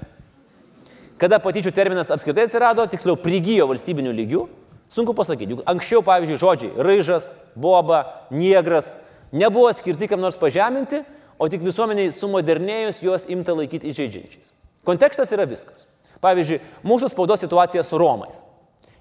Kada 1.19 1.41
patyčių 1.43 1.75
terminas 1.75 2.07
apskritai 2.15 2.47
atsirado, 2.47 2.87
tiksliau 2.87 3.19
prigijo 3.19 3.67
valstybinių 3.67 4.15
lygių, 4.15 4.45
sunku 4.91 5.15
pasakyti. 5.17 5.55
Juk 5.55 5.65
anksčiau, 5.69 6.03
pavyzdžiui, 6.05 6.39
žodžiai 6.41 6.85
ryžas, 6.85 7.29
boba, 7.55 8.03
niegras 8.31 8.91
nebuvo 9.35 9.71
skirti 9.73 10.07
kam 10.07 10.21
nors 10.23 10.37
pažeminti, 10.39 11.01
o 11.39 11.47
tik 11.51 11.65
visuomeniai 11.65 12.13
sumodernėjus 12.15 13.01
juos 13.03 13.27
imta 13.31 13.55
laikyti 13.57 13.91
įžeidžiančiais. 13.91 14.53
Kontekstas 14.87 15.33
yra 15.35 15.47
viskas. 15.49 15.87
Pavyzdžiui, 16.23 16.61
mūsų 16.87 17.09
spaudos 17.11 17.43
situacija 17.43 17.83
su 17.83 17.99
Romais. 17.99 18.39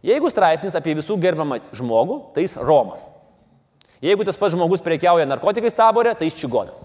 Jeigu 0.05 0.29
straipsnis 0.29 0.75
apie 0.77 0.97
visų 0.99 1.17
gerbiamą 1.21 1.61
žmogų, 1.73 2.19
tai 2.35 2.45
jis 2.45 2.59
Romas. 2.61 3.07
Jeigu 4.05 4.27
tas 4.27 4.37
pats 4.37 4.53
žmogus 4.53 4.83
prekiauja 4.85 5.25
narkotikais 5.29 5.77
taborė, 5.77 6.13
tai 6.19 6.29
jis 6.29 6.37
čigonas. 6.43 6.83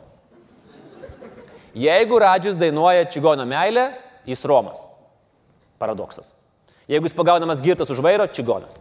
Jeigu 1.75 2.19
Radžis 2.21 2.55
dainuoja 2.59 3.07
čigono 3.11 3.43
meilę, 3.49 3.89
jis 4.29 4.45
Romas. 4.47 4.85
Paradoksas. 5.81 6.31
Jeigu 6.89 7.05
jis 7.05 7.13
pagaunamas 7.13 7.61
girtas 7.61 7.89
už 7.93 8.01
vairo, 8.01 8.25
čigonas. 8.25 8.79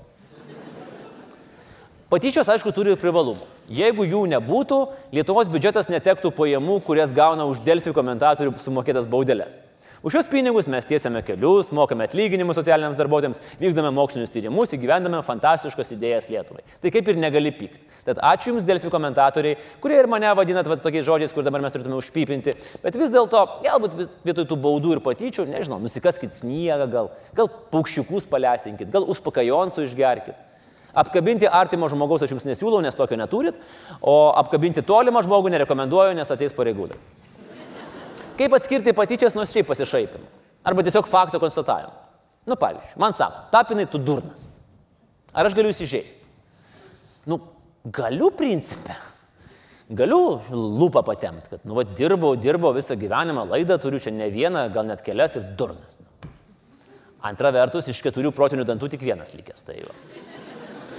Patyčios, 2.08 2.48
aišku, 2.48 2.72
turi 2.72 2.94
privalumų. 2.96 3.44
Jeigu 3.68 4.06
jų 4.08 4.22
nebūtų, 4.32 4.78
Lietuvos 5.12 5.50
biudžetas 5.52 5.90
netektų 5.92 6.30
pajamų, 6.32 6.78
kurias 6.86 7.12
gauna 7.12 7.44
už 7.44 7.60
Delfi 7.66 7.92
komentatorių 7.92 8.54
sumokėtas 8.56 9.04
baudelės. 9.04 9.58
Už 9.98 10.14
šios 10.14 10.28
pinigus 10.30 10.68
mes 10.70 10.86
tiesiame 10.86 11.24
kelius, 11.26 11.72
mokame 11.74 12.06
atlyginimus 12.06 12.54
socialiniams 12.60 12.94
darbuotojams, 13.00 13.40
vykdome 13.58 13.90
mokslinius 13.96 14.30
tyrimus, 14.30 14.70
įgyvendame 14.76 15.18
fantastiškas 15.26 15.90
idėjas 15.96 16.28
Lietuvai. 16.30 16.62
Tai 16.78 16.92
kaip 16.94 17.10
ir 17.10 17.18
negali 17.18 17.50
pykti. 17.50 17.82
Tad 18.06 18.20
ačiū 18.22 18.52
Jums, 18.52 18.66
Delfi 18.68 18.92
komentatoriai, 18.94 19.58
kurie 19.82 19.98
ir 19.98 20.06
mane 20.06 20.30
vadinat 20.38 20.70
va, 20.70 20.78
tokiais 20.78 21.02
žodžiais, 21.08 21.34
kur 21.34 21.42
dabar 21.42 21.64
mes 21.64 21.74
turėtume 21.74 21.98
užpypinti. 21.98 22.54
Bet 22.84 22.96
vis 23.00 23.10
dėlto, 23.10 23.42
galbūt 23.66 23.98
vis, 23.98 24.14
vietoj 24.22 24.46
tų 24.46 24.60
baudų 24.68 24.94
ir 24.94 25.02
patyčių, 25.02 25.48
nežinau, 25.50 25.82
nusikaskit 25.82 26.36
sniegą, 26.38 26.86
gal, 26.94 27.10
gal 27.34 27.50
paukščiukus 27.74 28.30
palesinkit, 28.30 28.94
gal 28.94 29.08
uspakajonsų 29.10 29.88
išgerkit. 29.90 30.44
Apkabinti 30.98 31.50
artimo 31.50 31.90
žmogaus 31.90 32.22
aš 32.22 32.32
jums 32.36 32.46
nesiūlau, 32.46 32.80
nes 32.86 32.96
tokio 32.96 33.18
neturit, 33.18 33.58
o 34.00 34.30
apkabinti 34.38 34.86
tolimą 34.86 35.26
žmogų 35.26 35.52
nerekomenduoju, 35.58 36.16
nes 36.16 36.32
ateis 36.32 36.56
pareigūnai. 36.56 37.02
Kaip 38.38 38.54
atskirti 38.54 38.94
patyčias 38.94 39.34
nuo 39.34 39.46
šiaip 39.48 39.66
pasišaipimų? 39.68 40.28
Arba 40.68 40.84
tiesiog 40.86 41.08
fakto 41.10 41.40
konstatavimą. 41.42 41.94
Nu, 42.48 42.56
pavyzdžiui, 42.56 42.96
man 43.02 43.12
sako, 43.16 43.44
tapinai 43.52 43.86
tu 43.90 44.00
durnas. 44.00 44.48
Ar 45.36 45.48
aš 45.48 45.56
galiu 45.58 45.72
įsižeisti? 45.74 46.24
Nu, 47.28 47.40
galiu 47.84 48.30
principę. 48.34 48.96
Galiu 49.98 50.20
lūpą 50.52 51.00
patemti, 51.04 51.48
kad, 51.48 51.62
nu, 51.64 51.76
va, 51.76 51.84
dirbau, 51.96 52.34
dirbau 52.36 52.74
visą 52.76 52.96
gyvenimą, 53.00 53.46
laidą 53.48 53.78
turiu 53.80 54.00
čia 54.04 54.12
ne 54.12 54.28
vieną, 54.32 54.66
gal 54.72 54.84
net 54.88 55.00
kelias 55.04 55.36
ir 55.40 55.46
durnas. 55.56 55.96
Antra 57.24 57.50
vertus, 57.52 57.88
iš 57.88 58.00
keturių 58.04 58.32
protinių 58.36 58.66
dantų 58.68 58.92
tik 58.92 59.04
vienas 59.04 59.32
likęs. 59.34 59.64
Tai 59.66 59.78
va. 59.80 59.94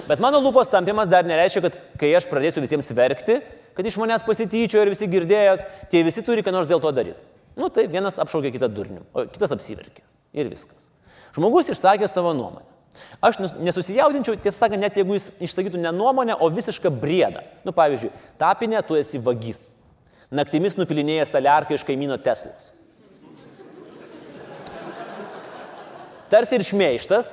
Bet 0.10 0.21
mano 0.23 0.41
lūpos 0.41 0.71
tampimas 0.71 1.10
dar 1.10 1.28
nereiškia, 1.30 1.62
kad 1.67 1.78
kai 2.02 2.10
aš 2.17 2.25
pradėsiu 2.32 2.63
visiems 2.65 2.89
verkti, 2.97 3.38
kad 3.80 3.88
iš 3.88 3.96
manęs 3.96 4.26
pasityčiojo 4.28 4.84
ir 4.84 4.89
visi 4.92 5.08
girdėjot, 5.08 5.62
tie 5.88 6.04
visi 6.04 6.20
turi 6.28 6.44
ką 6.44 6.52
nors 6.52 6.68
dėl 6.68 6.82
to 6.84 6.92
daryti. 6.92 7.24
Nu 7.56 7.70
taip, 7.72 7.88
vienas 7.94 8.20
apšaukė 8.20 8.52
kitą 8.52 8.68
durnių, 8.76 9.06
o 9.15 9.24
kitas 9.32 9.56
apsiverkė. 9.56 10.04
Ir 10.36 10.52
viskas. 10.52 10.89
Žmogus 11.32 11.72
išsakė 11.72 12.10
savo 12.12 12.34
nuomonę. 12.36 12.68
Aš 13.24 13.39
nesusijaudinčiau, 13.63 14.36
tiesą 14.36 14.65
sakant, 14.65 14.84
net 14.84 15.00
jeigu 15.00 15.15
jis 15.15 15.30
išsakytų 15.48 15.80
ne 15.80 15.96
nuomonę, 15.96 16.36
o 16.36 16.52
visišką 16.52 16.92
briedą. 17.00 17.46
Nu, 17.63 17.72
pavyzdžiui, 17.76 18.12
tapinė, 18.42 18.84
tu 18.84 19.00
esi 19.00 19.22
vagis. 19.24 19.63
Naktimis 20.28 20.76
nupilinėja 20.76 21.30
saliarką 21.32 21.80
iš 21.80 21.88
kaimyno 21.88 22.20
Teslos. 22.20 22.74
Tarsi 26.30 26.60
ir 26.60 26.68
šmeištas, 26.68 27.32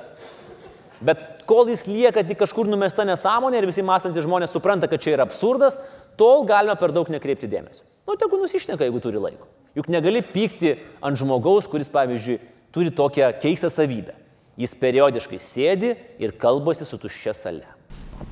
bet 1.03 1.43
kol 1.47 1.69
jis 1.71 1.85
lieka 1.87 2.23
tik 2.27 2.39
kažkur 2.41 2.67
numesta 2.69 3.05
nesąmonė 3.07 3.61
ir 3.61 3.67
visi 3.69 3.85
mąstantys 3.85 4.25
žmonės 4.25 4.51
supranta, 4.55 4.89
kad 4.89 5.01
čia 5.03 5.13
yra 5.15 5.27
absurdas, 5.27 5.77
tol 6.17 6.45
galima 6.49 6.75
per 6.79 6.93
daug 6.95 7.09
nekreipti 7.13 7.49
dėmesio. 7.49 7.85
Nu, 8.07 8.15
tegu 8.19 8.39
nusišneka, 8.41 8.87
jeigu 8.87 9.01
turi 9.03 9.21
laiko. 9.21 9.47
Juk 9.77 9.89
negali 9.93 10.23
pykti 10.25 10.77
ant 11.05 11.19
žmogaus, 11.19 11.67
kuris, 11.69 11.89
pavyzdžiui, 11.93 12.39
turi 12.73 12.93
tokią 12.93 13.29
keistą 13.41 13.69
savybę. 13.69 14.15
Jis 14.57 14.73
periodiškai 14.79 15.37
sėdi 15.41 15.91
ir 16.23 16.33
kalbasi 16.41 16.87
su 16.87 16.97
tuščia 16.97 17.35
sale. 17.37 17.75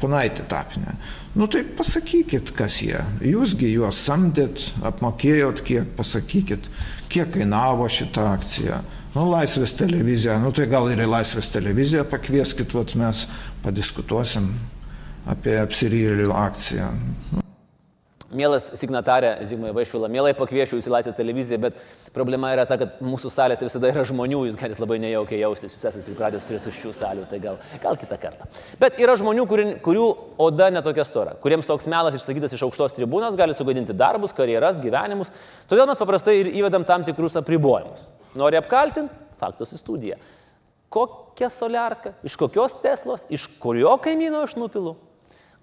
Ponaitė 0.02 0.48
tapinė. 0.50 0.96
Nu 1.38 1.46
tai 1.52 1.62
pasakykit, 1.78 2.50
kas 2.58 2.80
jie. 2.82 2.98
Jūsgi 3.22 3.70
juos 3.70 4.00
samdėt, 4.08 4.72
apmokėjot, 4.90 5.62
kiek 5.68 5.94
pasakykit, 6.00 6.72
kiek 7.14 7.30
kainavo 7.36 7.86
šitą 7.92 8.26
akciją. 8.32 8.82
Nu, 9.14 9.30
Laisvės 9.30 9.76
televizija, 9.78 10.40
nu 10.42 10.50
tai 10.56 10.66
gal 10.72 10.90
ir 10.92 11.06
į 11.06 11.12
Laisvės 11.12 11.54
televiziją 11.54 12.04
pakvieskit, 12.10 12.74
vat 12.76 12.98
mes 13.00 13.28
padiskutuosim 13.64 14.50
apie 15.30 15.60
apsirėlių 15.62 16.34
akciją. 16.36 16.90
Mielas 18.34 18.72
signatarė 18.80 19.36
Zigmai 19.46 19.70
Vaišvila, 19.76 20.08
mielai 20.10 20.32
pakviešiu 20.34 20.80
jūs 20.80 20.88
į 20.90 20.92
Laisvės 20.96 21.18
televiziją, 21.18 21.60
bet 21.62 21.78
problema 22.16 22.50
yra 22.56 22.64
ta, 22.66 22.74
kad 22.82 22.98
mūsų 23.06 23.30
salėse 23.30 23.68
visada 23.68 23.92
yra 23.92 24.02
žmonių, 24.08 24.40
jūs 24.48 24.58
galite 24.58 24.82
labai 24.82 24.98
nejaukiai 25.04 25.44
jaustis, 25.44 25.76
jūs 25.76 25.86
esate 25.86 26.02
pripratęs 26.08 26.48
prie 26.50 26.58
tuščių 26.64 26.94
salių, 26.98 27.28
tai 27.30 27.38
gal, 27.44 27.60
gal 27.84 28.00
kitą 28.02 28.18
kartą. 28.24 28.50
Bet 28.82 28.98
yra 29.04 29.14
žmonių, 29.22 29.46
kuri, 29.52 29.68
kurių 29.86 30.08
oda 30.42 30.72
netokia 30.74 31.06
stora, 31.06 31.38
kuriems 31.44 31.70
toks 31.70 31.86
melas 31.92 32.18
išsakytas 32.18 32.58
iš 32.58 32.66
aukštos 32.66 32.98
tribūnos 32.98 33.38
gali 33.38 33.54
sugadinti 33.54 33.94
darbus, 33.94 34.34
karjeras, 34.34 34.82
gyvenimus, 34.82 35.30
todėl 35.70 35.86
mes 35.92 36.02
paprastai 36.02 36.40
ir 36.42 36.54
įvedam 36.64 36.88
tam 36.88 37.06
tikrus 37.06 37.38
apribojimus. 37.38 38.08
Nori 38.42 38.58
apkaltinti? 38.58 39.14
Faktus 39.38 39.78
į 39.78 39.84
studiją. 39.84 40.18
Kokia 40.90 41.52
soliarka? 41.54 42.16
Iš 42.26 42.40
kokios 42.42 42.80
Teslos? 42.82 43.30
Iš 43.30 43.52
kurio 43.62 44.00
kaimyno 44.02 44.42
aš 44.48 44.58
nupilu? 44.58 44.96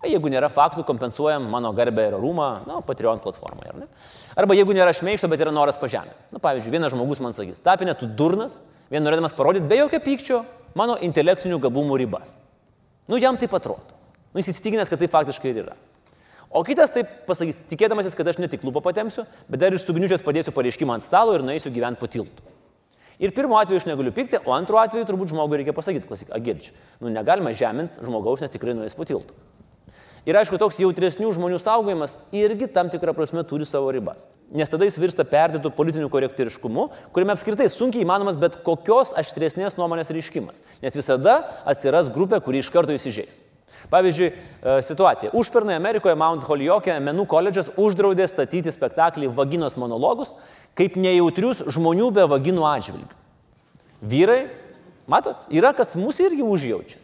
Jeigu 0.02 0.32
nėra 0.32 0.48
faktų, 0.50 0.82
kompensuojam 0.86 1.44
mano 1.50 1.70
garbę 1.76 2.08
ir 2.08 2.16
rūmą, 2.18 2.46
na, 2.66 2.80
Patreon 2.82 3.20
platformoje, 3.22 3.70
ar 3.70 3.76
ne? 3.84 3.86
Arba 4.34 4.56
jeigu 4.58 4.74
nėra 4.74 4.90
šmeišto, 4.98 5.28
bet 5.30 5.44
yra 5.44 5.52
noras 5.54 5.78
pažemė. 5.78 6.10
Na, 6.34 6.40
pavyzdžiui, 6.42 6.72
vienas 6.74 6.90
žmogus 6.90 7.22
man 7.22 7.36
sakys, 7.36 7.62
tapinė 7.62 7.94
tu 7.98 8.08
durnas, 8.10 8.58
vien 8.90 9.06
norėdamas 9.06 9.36
parodyti 9.38 9.68
be 9.70 9.78
jokio 9.78 10.02
pykčio 10.02 10.40
mano 10.78 10.96
intelektinių 11.06 11.60
gabumų 11.62 12.00
ribas. 12.02 12.34
Nu, 13.06 13.20
jam 13.22 13.38
tai 13.38 13.46
atrodo. 13.46 13.94
Nu, 14.32 14.42
jis 14.42 14.50
įsitikinęs, 14.56 14.90
kad 14.90 14.98
tai 14.98 15.10
faktiškai 15.12 15.52
ir 15.52 15.62
yra. 15.66 15.78
O 16.52 16.64
kitas 16.66 16.90
taip 16.92 17.08
pasakys, 17.28 17.62
tikėdamasis, 17.70 18.16
kad 18.18 18.28
aš 18.28 18.40
ne 18.42 18.48
tik 18.50 18.64
lūpą 18.66 18.82
patemsiu, 18.84 19.22
bet 19.48 19.62
dar 19.62 19.72
ir 19.72 19.80
sugniučias 19.80 20.24
padėsiu 20.24 20.52
pareiškimą 20.56 20.98
ant 20.98 21.06
stalo 21.06 21.36
ir 21.36 21.44
nueisiu 21.46 21.72
gyventi 21.72 22.02
po 22.02 22.10
tiltu. 22.10 22.50
Ir 23.22 23.32
pirmo 23.36 23.56
atveju 23.60 23.78
aš 23.78 23.86
negaliu 23.86 24.12
pykti, 24.12 24.40
o 24.48 24.52
antru 24.56 24.80
atveju 24.80 25.06
turbūt 25.06 25.30
žmogui 25.30 25.60
reikia 25.60 25.72
pasakyti, 25.76 26.08
klausyk, 26.08 26.32
agirčiai, 26.34 26.74
nu 27.00 27.12
negalima 27.12 27.52
žeminti 27.56 28.02
žmogaus, 28.02 28.42
nes 28.42 28.52
tikrai 28.52 28.74
nueis 28.74 28.96
po 28.98 29.06
tiltu. 29.08 29.36
Ir 30.22 30.36
aišku, 30.38 30.54
toks 30.54 30.76
jautresnių 30.78 31.32
žmonių 31.34 31.56
saugojimas 31.58 32.12
irgi 32.30 32.68
tam 32.70 32.86
tikrą 32.92 33.10
prasme 33.16 33.42
turi 33.42 33.66
savo 33.66 33.88
ribas. 33.90 34.22
Nes 34.54 34.70
tada 34.70 34.86
jis 34.86 35.00
virsta 35.02 35.24
perdėtų 35.26 35.72
politiniu 35.74 36.06
korektiškumu, 36.12 36.84
kuriame 37.10 37.34
apskritai 37.34 37.66
sunkiai 37.72 38.04
įmanomas 38.04 38.38
bet 38.38 38.60
kokios 38.62 39.16
aštresnės 39.18 39.74
nuomonės 39.80 40.12
reiškimas. 40.14 40.62
Nes 40.84 40.94
visada 40.94 41.40
atsiras 41.66 42.12
grupė, 42.14 42.38
kuri 42.44 42.62
iš 42.62 42.70
karto 42.70 42.94
įsižeis. 42.94 43.40
Pavyzdžiui, 43.90 44.30
e, 44.30 44.76
situacija. 44.86 45.32
Užpernai 45.34 45.74
Amerikoje 45.74 46.14
Mount 46.14 46.46
Holyoke 46.46 46.94
menų 47.02 47.26
koledžas 47.26 47.72
uždraudė 47.74 48.30
statyti 48.30 48.70
spektaklį 48.70 49.34
Vaginos 49.34 49.74
monologus 49.74 50.36
kaip 50.78 50.94
nejautrius 50.94 51.66
žmonių 51.66 52.12
be 52.14 52.30
vaginų 52.30 52.62
atžvilgių. 52.70 53.18
Vyrai, 54.06 54.42
matot, 55.10 55.42
yra 55.50 55.74
kas 55.74 55.96
mūsų 55.98 56.30
irgi 56.30 56.46
užjaučia. 56.46 57.01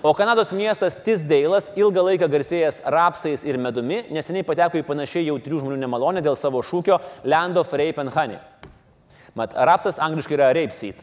O 0.00 0.14
Kanados 0.14 0.52
miestas 0.52 0.94
Tisdeilas, 1.02 1.72
ilgą 1.74 2.04
laiką 2.06 2.28
garsėjęs 2.30 2.84
rapsais 2.86 3.42
ir 3.42 3.56
medumi, 3.58 4.04
neseniai 4.14 4.44
pateko 4.46 4.78
į 4.78 4.84
panašiai 4.86 5.24
jautrių 5.26 5.58
žmonių 5.64 5.78
nemalonę 5.80 6.22
dėl 6.22 6.36
savo 6.38 6.60
šūkio 6.62 7.00
Land 7.26 7.58
of 7.58 7.72
Rape 7.74 7.98
and 8.04 8.14
Honey. 8.14 8.38
Mat, 9.34 9.56
rapsas 9.58 9.98
angliškai 9.98 10.36
yra 10.36 10.52
rape 10.54 10.76
seed. 10.76 11.00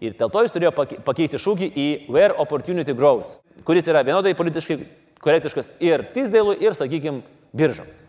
Ir 0.00 0.16
dėl 0.16 0.32
to 0.32 0.46
jis 0.46 0.56
turėjo 0.56 0.72
pakeisti 1.04 1.42
šūkį 1.44 1.68
į 1.76 1.86
Where 2.08 2.38
Opportunity 2.40 2.96
Grows, 2.96 3.34
kuris 3.68 3.92
yra 3.92 4.00
vienodai 4.00 4.32
politiškai 4.38 4.78
korektiškas 5.20 5.74
ir 5.84 6.08
Tisdeilui, 6.16 6.56
ir, 6.64 6.72
sakykime, 6.72 7.20
biržoms. 7.52 8.00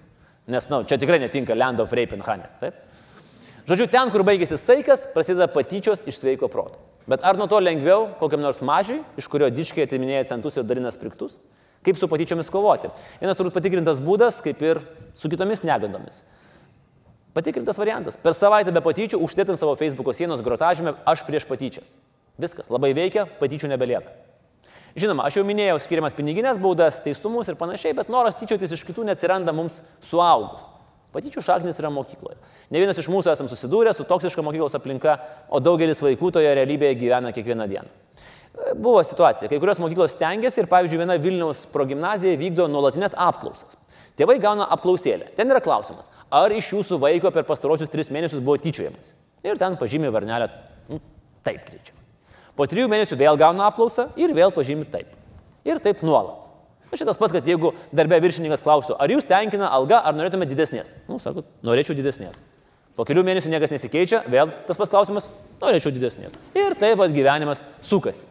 Nes, 0.47 0.71
na, 0.71 0.79
nu, 0.79 0.87
čia 0.87 0.95
tikrai 1.03 1.19
netinka 1.19 1.51
Land 1.55 1.83
of 1.83 1.91
Rape 1.91 2.15
and 2.15 2.23
Honey. 2.23 2.47
Taip? 2.63 2.79
Žodžiu, 3.67 3.91
ten, 3.91 4.07
kur 4.15 4.23
baigėsi 4.23 4.55
saikas, 4.55 5.03
prasideda 5.11 5.51
patyčios 5.51 6.07
iš 6.07 6.23
sveiko 6.23 6.47
proto. 6.51 6.79
Bet 7.09 7.23
ar 7.27 7.35
nuo 7.39 7.49
to 7.51 7.59
lengviau 7.59 8.07
kokiam 8.19 8.39
nors 8.43 8.61
mažiui, 8.63 9.01
iš 9.19 9.27
kurio 9.31 9.49
diškiai 9.51 9.87
atiminėja 9.87 10.29
centus 10.31 10.55
ir 10.57 10.67
dalina 10.67 10.91
spriktus? 10.93 11.39
Kaip 11.83 11.99
su 11.99 12.07
patyčiomis 12.07 12.51
kovoti? 12.51 12.87
Vienas 13.19 13.39
turbūt 13.39 13.57
patikrintas 13.57 13.99
būdas, 14.03 14.39
kaip 14.43 14.61
ir 14.63 14.79
su 15.19 15.31
kitomis 15.31 15.65
negandomis. 15.67 16.21
Patikrintas 17.35 17.79
variantas. 17.81 18.15
Per 18.15 18.35
savaitę 18.37 18.71
be 18.71 18.83
patyčių 18.85 19.19
užtėtant 19.25 19.59
savo 19.59 19.73
Facebook'o 19.75 20.13
sienos 20.15 20.43
grotažymę 20.45 20.95
aš 21.09 21.25
prieš 21.27 21.47
patyčias. 21.49 21.95
Viskas, 22.39 22.69
labai 22.71 22.93
veikia, 22.95 23.25
patyčių 23.39 23.73
nebelieka. 23.73 24.13
Žinoma, 24.93 25.25
aš 25.25 25.39
jau 25.39 25.43
minėjau 25.45 25.79
skiriamas 25.81 26.13
piniginės 26.13 26.59
baudas, 26.61 27.01
teistumus 27.01 27.49
ir 27.49 27.57
panašiai, 27.57 27.95
bet 27.97 28.11
noras 28.13 28.37
tyčiotis 28.37 28.75
iš 28.75 28.85
kitų 28.85 29.07
neatsiranda 29.09 29.53
mums 29.55 29.79
suaugus. 30.05 30.69
Patyčių 31.13 31.43
šaknis 31.45 31.77
yra 31.81 31.91
mokykloje. 31.93 32.39
Ne 32.73 32.81
vienas 32.81 32.97
iš 32.97 33.09
mūsų 33.13 33.33
esame 33.35 33.51
susidūrę 33.51 33.93
su 33.93 34.05
toksiška 34.09 34.41
mokyklos 34.45 34.73
aplinka, 34.79 35.19
o 35.53 35.61
daugelis 35.61 36.01
vaikų 36.01 36.31
toje 36.33 36.53
realybėje 36.57 36.97
gyvena 37.03 37.29
kiekvieną 37.35 37.67
dieną. 37.69 37.91
Buvo 38.77 39.01
situacija, 39.05 39.49
kai 39.49 39.59
kurios 39.61 39.81
mokyklos 39.81 40.13
stengiasi 40.17 40.63
ir, 40.63 40.69
pavyzdžiui, 40.69 40.99
viena 41.01 41.17
Vilniaus 41.21 41.63
progymnazija 41.73 42.37
vykdo 42.41 42.67
nuolatinės 42.69 43.15
apklausas. 43.17 43.77
Tėvai 44.17 44.37
gauna 44.41 44.67
apklausėlę. 44.75 45.31
Ten 45.37 45.49
yra 45.49 45.61
klausimas, 45.63 46.09
ar 46.29 46.53
iš 46.53 46.69
jūsų 46.75 46.99
vaiko 47.01 47.31
per 47.33 47.47
pastarosius 47.49 47.89
tris 47.93 48.11
mėnesius 48.13 48.43
buvo 48.45 48.59
tyčiojamas. 48.61 49.15
Ir 49.45 49.57
ten 49.61 49.77
pažymė 49.77 50.13
varnelę, 50.13 50.51
nu, 50.89 51.01
taip 51.45 51.65
tyčia. 51.69 51.97
Po 52.53 52.69
trijų 52.69 52.85
mėnesių 52.91 53.17
vėl 53.17 53.39
gauna 53.41 53.71
apklausą 53.71 54.11
ir 54.21 54.33
vėl 54.37 54.53
pažymė 54.53 54.85
taip. 54.93 55.17
Ir 55.65 55.81
taip 55.81 56.05
nuolat. 56.05 56.42
Na 56.93 56.97
šitas 56.97 57.17
pats, 57.17 57.33
kad 57.33 57.47
jeigu 57.49 57.71
darbė 57.89 58.19
viršininkas 58.21 58.61
klaustų, 58.61 58.93
ar 59.01 59.09
jūs 59.09 59.25
tenkina 59.25 59.65
alga, 59.73 60.03
ar 60.05 60.13
norėtume 60.13 60.45
didesnės? 60.45 60.91
Nu, 61.07 61.17
sakot, 61.17 61.47
norėčiau 61.65 61.95
didesnės. 61.97 62.37
Po 62.93 63.01
kelių 63.09 63.23
mėnesių 63.25 63.49
niekas 63.49 63.73
nesikeičia, 63.73 64.19
vėl 64.29 64.51
tas 64.67 64.77
pats 64.77 64.93
klausimas, 64.93 65.25
norėčiau 65.57 65.89
didesnės. 65.95 66.37
Ir 66.53 66.75
taip 66.77 67.01
pat 67.01 67.15
gyvenimas 67.15 67.63
sukasi. 67.81 68.27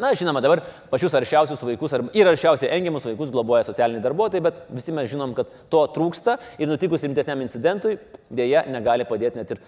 Na, 0.00 0.14
žinoma, 0.16 0.40
dabar 0.40 0.62
pačius 0.88 1.12
aršiausius 1.18 1.60
vaikus 1.68 1.92
ar, 1.92 2.06
ir 2.16 2.28
aršiausiai 2.30 2.70
engiamus 2.72 3.04
vaikus 3.04 3.28
globoja 3.34 3.66
socialiniai 3.66 4.00
darbuotojai, 4.00 4.42
bet 4.46 4.60
visi 4.72 4.94
mes 4.96 5.10
žinom, 5.10 5.34
kad 5.36 5.50
to 5.68 5.82
trūksta 5.92 6.38
ir 6.56 6.70
nutikus 6.70 7.02
rimtesniam 7.04 7.42
incidentui 7.44 7.98
dėja 8.32 8.62
negali 8.72 9.04
padėti 9.04 9.36
net 9.42 9.50
ir 9.52 9.60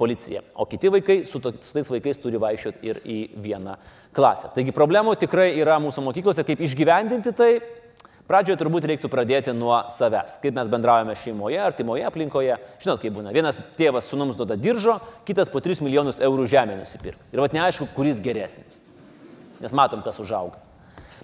policija. 0.00 0.42
O 0.58 0.66
kiti 0.66 0.90
vaikai 0.90 1.20
su, 1.30 1.38
to, 1.44 1.52
su 1.62 1.76
tais 1.76 1.90
vaikais 1.92 2.18
turi 2.18 2.40
vaikščioti 2.42 2.82
ir 2.82 2.98
į 3.06 3.18
vieną 3.44 3.76
klasę. 4.16 4.50
Taigi 4.56 4.74
problemų 4.74 5.14
tikrai 5.22 5.52
yra 5.54 5.76
mūsų 5.84 6.02
mokyklose, 6.08 6.42
kaip 6.48 6.64
išgyvendinti 6.66 7.34
tai. 7.36 7.52
Pradžioje 8.26 8.58
turbūt 8.58 8.88
reiktų 8.90 9.06
pradėti 9.06 9.52
nuo 9.54 9.76
savęs, 9.94 10.40
kaip 10.42 10.56
mes 10.56 10.66
bendraujame 10.66 11.14
šeimoje, 11.14 11.60
artimoje 11.62 12.08
aplinkoje. 12.08 12.56
Žinot, 12.82 12.98
kaip 13.04 13.14
būna. 13.14 13.30
Vienas 13.30 13.60
tėvas 13.78 14.10
sunums 14.10 14.34
duoda 14.34 14.56
diržo, 14.58 14.96
kitas 15.28 15.52
po 15.52 15.62
3 15.62 15.78
milijonus 15.86 16.18
eurų 16.26 16.48
žemę 16.50 16.80
nusipirka. 16.80 17.22
Ir 17.30 17.44
vat 17.44 17.54
neaišku, 17.54 17.86
kuris 17.94 18.18
geresnis 18.24 18.80
nes 19.60 19.74
matom, 19.76 20.02
kas 20.04 20.20
užauga. 20.22 20.60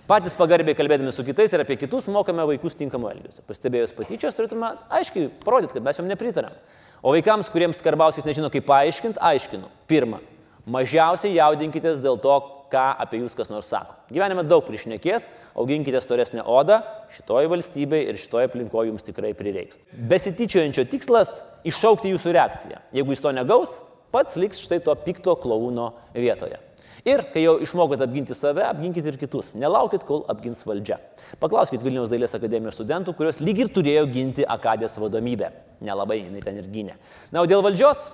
Patys 0.09 0.35
pagarbiai 0.35 0.75
kalbėdami 0.75 1.13
su 1.15 1.23
kitais 1.25 1.53
ir 1.55 1.63
apie 1.63 1.77
kitus 1.79 2.09
mokame 2.11 2.43
vaikus 2.49 2.75
tinkamų 2.79 3.13
elgesio. 3.13 3.45
Pastebėjus 3.47 3.95
patyčias, 3.95 4.35
turėtume 4.35 4.73
aiškiai 4.99 5.29
parodyti, 5.45 5.77
kad 5.77 5.87
mes 5.87 6.01
jom 6.01 6.09
nepritarėm. 6.11 6.57
O 7.03 7.15
vaikams, 7.15 7.51
kuriems 7.53 7.79
skarbausiais 7.79 8.27
nežino, 8.27 8.51
kaip 8.51 8.67
paaiškinti, 8.67 9.23
aiškinu. 9.23 9.71
Pirma, 9.91 10.19
mažiausiai 10.67 11.37
jaudinkitės 11.37 12.03
dėl 12.03 12.19
to, 12.23 12.35
ką 12.73 12.83
apie 13.05 13.21
jūs 13.21 13.37
kas 13.37 13.51
nors 13.53 13.69
sako. 13.71 13.95
Gyvenime 14.13 14.45
daug 14.49 14.65
priešnekės, 14.67 15.29
auginkite 15.59 16.01
storesnę 16.03 16.45
odą, 16.49 16.81
šitoje 17.15 17.51
valstybėje 17.53 18.09
ir 18.11 18.21
šitoje 18.21 18.49
aplinkoje 18.49 18.91
jums 18.91 19.07
tikrai 19.07 19.35
prireiks. 19.39 19.81
Besityčiojančio 19.93 20.87
tikslas- 20.91 21.35
iššaukti 21.71 22.15
jūsų 22.15 22.35
reakciją. 22.39 22.79
Jeigu 22.97 23.13
jis 23.13 23.21
to 23.21 23.33
negaus, 23.33 23.83
pats 24.11 24.37
liks 24.37 24.63
štai 24.65 24.83
to 24.83 24.95
pikto 24.95 25.37
klauno 25.37 25.93
vietoje. 26.15 26.59
Ir 27.03 27.25
kai 27.33 27.43
jau 27.43 27.57
išmokote 27.59 28.05
apginti 28.07 28.35
save, 28.39 28.63
apginkite 28.63 29.11
ir 29.11 29.17
kitus. 29.19 29.57
Nelaukit, 29.59 30.05
kol 30.07 30.21
apgins 30.31 30.61
valdžia. 30.63 31.01
Paklauskit 31.43 31.83
Vilniaus 31.83 32.11
dailės 32.13 32.37
akademijos 32.39 32.77
studentų, 32.79 33.17
kurios 33.19 33.41
lyg 33.43 33.65
ir 33.65 33.71
turėjo 33.75 34.05
ginti 34.13 34.47
Akadės 34.47 34.95
vadomybę. 35.03 35.49
Nelabai 35.83 36.21
jinai 36.21 36.43
ten 36.45 36.61
ir 36.61 36.69
gynė. 36.71 36.95
Na, 37.35 37.43
o 37.43 37.49
dėl 37.51 37.65
valdžios, 37.67 38.05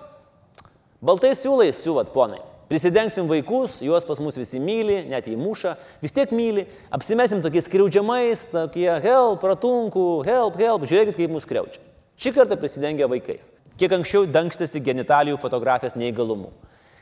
baltai 1.04 1.34
siūlai 1.36 1.68
siūvat, 1.76 2.14
ponai. 2.14 2.40
Prisidengsim 2.68 3.28
vaikus, 3.28 3.78
juos 3.84 4.04
pas 4.08 4.20
mus 4.24 4.36
visi 4.40 4.60
myli, 4.60 5.02
net 5.08 5.28
jį 5.28 5.36
muša, 5.40 5.74
vis 6.00 6.12
tiek 6.16 6.32
myli, 6.36 6.64
apsimesim 6.92 7.44
tokiais 7.44 7.68
skriaudžiamais, 7.68 8.46
tokie 8.52 8.88
help, 9.04 9.44
ratunkų, 9.52 10.08
help, 10.28 10.56
help, 10.60 10.88
žiūrėkit, 10.88 11.16
kaip 11.16 11.32
mus 11.32 11.44
skriaudžia. 11.48 11.84
Šį 12.20 12.34
kartą 12.40 12.56
prisidengia 12.60 13.08
vaikais. 13.08 13.52
Kiek 13.80 13.92
anksčiau 13.94 14.24
dangstėsi 14.28 14.80
genitalijų 14.84 15.36
fotografijos 15.40 15.96
neįgalumų. 15.96 16.50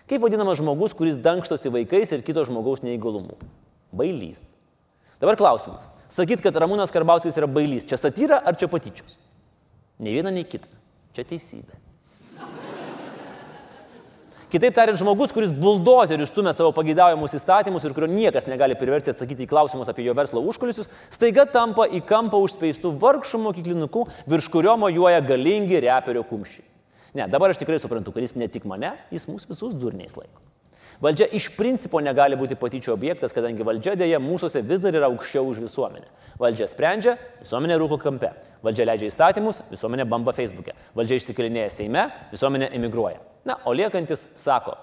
Kaip 0.06 0.22
vadinamas 0.22 0.60
žmogus, 0.60 0.94
kuris 0.94 1.18
dangstosi 1.18 1.72
vaikais 1.74 2.12
ir 2.14 2.22
kito 2.26 2.44
žmogaus 2.46 2.84
neįgalumu? 2.86 3.34
Bailys. 3.96 4.52
Dabar 5.18 5.38
klausimas. 5.38 5.90
Sakyt, 6.12 6.42
kad 6.44 6.54
Ramūnas 6.60 6.92
Karbauskis 6.94 7.38
yra 7.40 7.48
bailys, 7.50 7.86
čia 7.88 7.98
satyra 7.98 8.38
ar 8.46 8.58
čia 8.58 8.68
patyčios? 8.70 9.16
Ne 9.98 10.12
viena, 10.14 10.30
nei 10.30 10.44
kita. 10.46 10.68
Čia 11.16 11.24
teisybė. 11.26 11.82
Kitaip 14.52 14.76
tariant, 14.76 14.98
žmogus, 15.00 15.32
kuris 15.34 15.50
buldozerius 15.50 16.30
stumia 16.30 16.52
savo 16.54 16.70
pagėdaujamus 16.76 17.34
įstatymus 17.34 17.82
ir 17.82 17.96
kurio 17.96 18.06
niekas 18.12 18.46
negali 18.46 18.76
priversti 18.78 19.10
atsakyti 19.10 19.42
į 19.42 19.50
klausimus 19.50 19.90
apie 19.90 20.04
jo 20.06 20.14
verslo 20.14 20.44
užkulisius, 20.46 20.86
staiga 21.10 21.48
tampa 21.50 21.88
į 21.90 22.04
kampą 22.06 22.38
užspeistų 22.44 22.94
vargšų 23.02 23.42
mokyklinukų, 23.42 24.06
virš 24.30 24.48
kurio 24.54 24.76
mojuoja 24.78 25.24
galingi 25.26 25.82
reperio 25.82 26.22
kumščiai. 26.30 26.75
Ne, 27.14 27.28
dabar 27.30 27.52
aš 27.52 27.60
tikrai 27.62 27.78
suprantu, 27.82 28.12
kad 28.12 28.24
jis 28.24 28.36
ne 28.36 28.48
tik 28.50 28.66
mane, 28.68 28.94
jis 29.14 29.28
mūsų 29.30 29.52
visus 29.52 29.74
durniais 29.78 30.16
laiko. 30.18 30.42
Valdžia 31.00 31.28
iš 31.36 31.50
principo 31.52 32.00
negali 32.00 32.38
būti 32.40 32.56
patyčių 32.56 32.94
objektas, 32.94 33.34
kadangi 33.36 33.64
valdžia 33.66 33.96
dėja 34.00 34.20
mūsųse 34.22 34.62
vis 34.64 34.80
dar 34.80 34.96
yra 34.96 35.10
aukščiau 35.10 35.44
už 35.50 35.60
visuomenę. 35.66 36.08
Valdžia 36.40 36.68
sprendžia, 36.70 37.16
visuomenė 37.42 37.76
rūko 37.82 38.00
kampe. 38.00 38.32
Valdžia 38.64 38.88
leidžia 38.88 39.10
įstatymus, 39.12 39.60
visuomenė 39.68 40.08
bamba 40.08 40.32
Facebook'e. 40.36 40.72
Valdžia 40.96 41.20
išsikelinėja 41.20 41.68
Seime, 41.74 42.08
visuomenė 42.32 42.72
emigruoja. 42.80 43.20
Na, 43.44 43.60
o 43.68 43.76
liekantis 43.76 44.24
sako, 44.40 44.78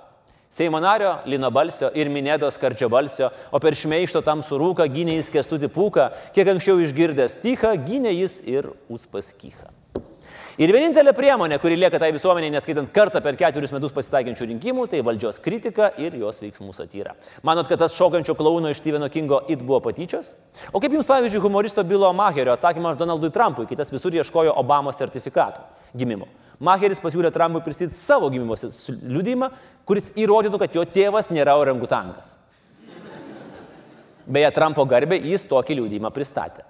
Seimo 0.53 0.77
nario 0.77 1.15
Lino 1.25 1.49
Balsio 1.49 1.87
ir 1.97 2.11
Minėdos 2.13 2.59
Kardžio 2.61 2.85
Balsio, 2.93 3.31
o 3.49 3.57
per 3.57 3.73
šmeišto 3.73 4.21
tamsų 4.21 4.59
rūką 4.61 4.85
gynė 4.93 5.15
jis 5.17 5.33
kestutį 5.33 5.71
pūką, 5.73 6.11
kiek 6.35 6.51
anksčiau 6.53 6.77
išgirdęs 6.83 7.39
tychą, 7.41 7.73
gynė 7.87 8.13
jis 8.13 8.43
ir 8.45 8.69
uspaskychą. 8.85 9.72
Ir 10.61 10.69
vienintelė 10.69 11.15
priemonė, 11.17 11.57
kuri 11.57 11.79
lieka 11.81 11.97
tai 11.97 12.11
visuomeniai, 12.13 12.51
neskaitant 12.53 12.91
kartą 12.93 13.23
per 13.25 13.33
ketverius 13.39 13.71
metus 13.73 13.93
pasitaikiančių 13.95 14.47
rinkimų, 14.51 14.83
tai 14.91 14.99
valdžios 15.05 15.39
kritika 15.41 15.87
ir 15.97 16.13
jos 16.19 16.43
veiksmų 16.43 16.75
satyra. 16.77 17.15
Manot, 17.41 17.65
kad 17.71 17.81
tas 17.81 17.95
šokančio 17.97 18.35
klauno 18.37 18.69
iš 18.69 18.77
Steveno 18.83 19.09
Kingo 19.09 19.39
it 19.49 19.63
buvo 19.65 19.79
patyčios? 19.81 20.29
O 20.69 20.81
kaip 20.83 20.93
jums, 20.93 21.09
pavyzdžiui, 21.09 21.41
humoristo 21.41 21.81
Bilo 21.87 22.11
Maherio 22.13 22.53
atsakymas 22.53 22.99
Donaldui 23.01 23.31
Trumpui, 23.33 23.65
kitas 23.71 23.89
visur 23.89 24.13
ieškojo 24.13 24.53
Obamos 24.61 25.01
sertifikatų 25.01 25.65
gimimo. 25.97 26.29
Maheris 26.61 27.01
pasiūlė 27.01 27.33
Trumpui 27.33 27.63
pristatyti 27.65 27.97
savo 27.97 28.29
gimimo 28.29 28.53
liudymą, 29.09 29.49
kuris 29.89 30.11
įrodytų, 30.13 30.61
kad 30.61 30.77
jo 30.77 30.85
tėvas 30.85 31.33
nėra 31.33 31.57
orangutangas. 31.57 32.35
Beje, 34.29 34.53
Trumpo 34.55 34.85
garbė 34.87 35.17
jis 35.17 35.43
tokį 35.49 35.81
liudymą 35.81 36.13
pristatė. 36.13 36.61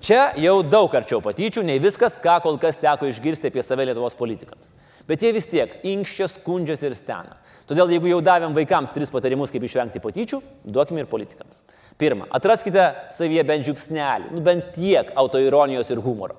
Čia 0.00 0.30
jau 0.40 0.62
daug 0.64 0.94
arčiau 0.96 1.20
patyčių, 1.20 1.60
nei 1.68 1.80
viskas, 1.82 2.14
ką 2.22 2.38
kol 2.40 2.56
kas 2.60 2.78
teko 2.80 3.04
išgirsti 3.10 3.50
apie 3.50 3.60
save 3.60 3.84
Lietuvos 3.84 4.14
politikams. 4.16 4.70
Bet 5.04 5.20
jie 5.20 5.32
vis 5.36 5.48
tiek 5.50 5.74
inkščia, 5.84 6.28
skundžiasi 6.30 6.86
ir 6.88 6.94
stena. 6.96 7.36
Todėl 7.68 7.92
jeigu 7.92 8.08
jau 8.08 8.20
davėm 8.24 8.54
vaikams 8.56 8.94
tris 8.94 9.12
patarimus, 9.12 9.52
kaip 9.52 9.66
išvengti 9.66 10.00
patyčių, 10.02 10.40
duokime 10.64 11.04
ir 11.04 11.10
politikams. 11.10 11.60
Pirma, 12.00 12.30
atraskite 12.32 12.86
savyje 13.12 13.44
bent 13.46 13.68
žiupsnelį, 13.68 14.30
nu 14.32 14.40
bent 14.46 14.72
tiek 14.74 15.12
autoironijos 15.20 15.92
ir 15.92 16.00
humoro. 16.00 16.38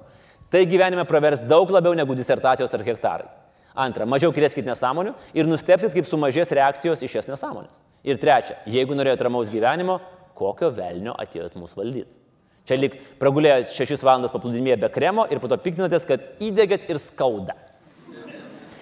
Tai 0.52 0.64
gyvenime 0.68 1.06
pravers 1.08 1.44
daug 1.46 1.70
labiau 1.72 1.94
negu 1.96 2.18
disertacijos 2.18 2.74
ar 2.74 2.86
hektarai. 2.88 3.30
Antra, 3.78 4.08
mažiau 4.10 4.34
krėskit 4.36 4.66
nesąmonių 4.68 5.14
ir 5.38 5.48
nustepsit, 5.48 5.94
kaip 5.94 6.10
sumažės 6.10 6.52
reakcijos 6.58 7.06
iš 7.06 7.14
šias 7.14 7.30
nesąmonės. 7.30 7.80
Ir 8.04 8.18
trečia, 8.20 8.58
jeigu 8.68 8.98
norėjote 8.98 9.30
ramaus 9.30 9.54
gyvenimo, 9.54 10.02
kokio 10.36 10.74
velnio 10.76 11.16
atėjot 11.22 11.56
mūsų 11.62 11.80
valdyti. 11.80 12.21
Čia 12.72 12.78
lik 12.80 12.94
pragulėjo 13.20 13.66
6 13.68 14.00
valandas 14.08 14.32
paplūdimėje 14.32 14.78
be 14.80 14.90
kremo 14.96 15.26
ir 15.28 15.42
po 15.44 15.50
to 15.52 15.58
piktinatės, 15.60 16.06
kad 16.08 16.24
įdėgėt 16.40 16.86
ir 16.88 17.02
skauda. 17.04 17.58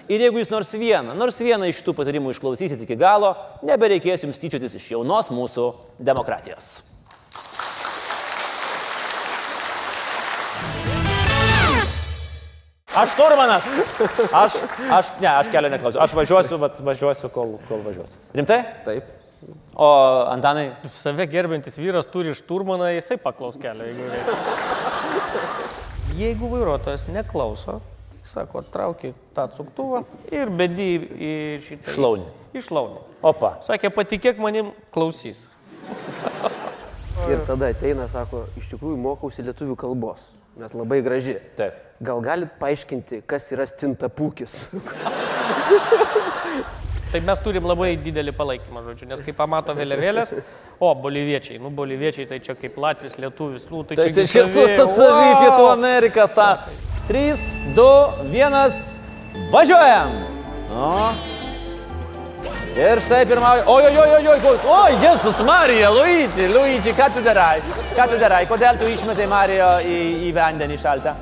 Ir 0.06 0.22
jeigu 0.22 0.38
jūs 0.38 0.50
nors 0.52 0.70
vieną, 0.78 1.16
nors 1.18 1.40
vieną 1.42 1.66
iš 1.72 1.80
tų 1.82 1.96
patarimų 1.98 2.30
išklausysit 2.30 2.84
iki 2.86 2.94
galo, 2.98 3.32
nebereikės 3.66 4.22
jums 4.22 4.38
tyčiotis 4.38 4.78
iš 4.78 4.86
jaunos 4.92 5.32
mūsų 5.34 5.66
demokratijos. 5.98 6.70
Aš 12.94 13.18
Turmanas. 13.18 13.66
Aš, 14.30 14.62
aš, 14.86 15.14
ne, 15.18 15.32
aš 15.34 15.50
kelio 15.50 15.74
neklausiu. 15.74 15.98
Aš 16.02 16.14
važiuosiu, 16.14 16.62
bet 16.62 16.78
važiuosiu, 16.86 17.34
kol, 17.34 17.56
kol 17.66 17.82
važiuosiu. 17.86 18.22
Rimtai? 18.38 18.62
Taip. 18.86 19.16
O 19.74 19.88
Antanai? 20.28 20.72
Save 20.84 21.26
gerbintis 21.30 21.78
vyras 21.80 22.08
turi 22.10 22.34
šturmaną, 22.36 22.90
jisai 22.92 23.16
paklaus 23.20 23.56
kelią, 23.60 23.86
jeigu 23.88 24.08
reikia. 24.12 24.34
Jeigu 26.20 26.50
vairuotojas 26.50 27.06
neklauso, 27.14 27.78
sako, 28.26 28.62
trauki 28.72 29.14
tą 29.34 29.46
atsuktuvą 29.48 30.02
ir 30.34 30.52
bedi 30.52 30.90
į 31.00 31.32
šitą. 31.64 31.94
Šlaunį. 31.96 32.26
Išlaunį. 32.60 33.00
Opa. 33.30 33.54
Sakė, 33.64 33.92
patikėk 33.94 34.42
manim, 34.42 34.74
klausys. 34.92 35.46
Ir 37.30 37.40
tada 37.48 37.70
ateina, 37.72 38.08
sako, 38.10 38.44
iš 38.60 38.72
tikrųjų 38.74 38.98
mokausi 39.00 39.44
lietuvių 39.46 39.76
kalbos, 39.80 40.30
nes 40.60 40.76
labai 40.76 41.00
graži. 41.06 41.38
Taip. 41.56 41.78
Gal 42.04 42.20
galit 42.24 42.52
paaiškinti, 42.60 43.22
kas 43.28 43.50
yra 43.54 43.66
stintapūkis? 43.68 44.60
Tai 47.10 47.20
mes 47.26 47.40
turim 47.42 47.64
labai 47.66 47.96
didelį 47.98 48.32
palaikymą, 48.38 48.84
žodžiu, 48.86 49.08
nes 49.10 49.22
kai 49.26 49.32
pamato 49.34 49.74
vėliavėlės, 49.74 50.30
o 50.78 50.92
boliviečiai, 50.94 51.58
nu 51.58 51.72
boliviečiai 51.74 52.28
tai 52.30 52.38
čia 52.38 52.54
kaip 52.54 52.78
Latvijas, 52.78 53.18
Lietuvis, 53.18 53.66
nu 53.72 53.82
tai, 53.82 53.98
Tai 53.98 54.06
čia 54.12 54.14
tai 54.20 54.26
čia 54.30 54.44
su 54.46 54.86
savy 54.94 55.32
Pietų 55.40 55.66
Amerika, 55.72 56.28
sa. 56.30 56.52
3, 57.08 57.34
2, 57.74 57.88
1, 58.30 58.78
važiuojam. 59.50 60.14
O. 60.70 60.92
Ir 62.78 63.02
štai 63.02 63.24
pirmauja. 63.26 63.64
Oi, 63.66 63.82
oi, 63.88 63.96
oi, 63.98 64.22
oi, 64.30 64.38
oi, 64.46 64.54
oi, 64.76 64.92
Jėzus 65.02 65.40
Marija, 65.42 65.90
Luigi, 65.90 66.46
Luigi, 66.54 66.94
ką 66.94 67.10
tu 67.16 67.24
darai? 67.26 67.58
Ką 67.96 68.06
tu 68.12 68.20
darai? 68.22 68.44
Kodėl 68.46 68.78
tu 68.78 68.86
išmetai 68.86 69.26
Marijo 69.28 69.72
į, 69.82 69.98
į 70.28 70.32
vandenį 70.38 70.78
šaltą? 70.78 71.16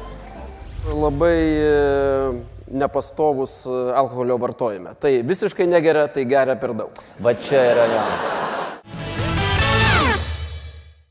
Labai 0.93 1.41
e, 1.65 2.58
nepastovus 2.71 3.61
e, 3.67 3.77
alkoholio 3.97 4.39
vartojime. 4.41 4.95
Tai 5.01 5.13
visiškai 5.27 5.67
negeria, 5.69 6.09
tai 6.13 6.25
geria 6.29 6.57
per 6.59 6.75
daug. 6.77 7.03
Va 7.23 7.35
čia 7.35 7.63
yra 7.73 7.87
jo. 7.93 8.03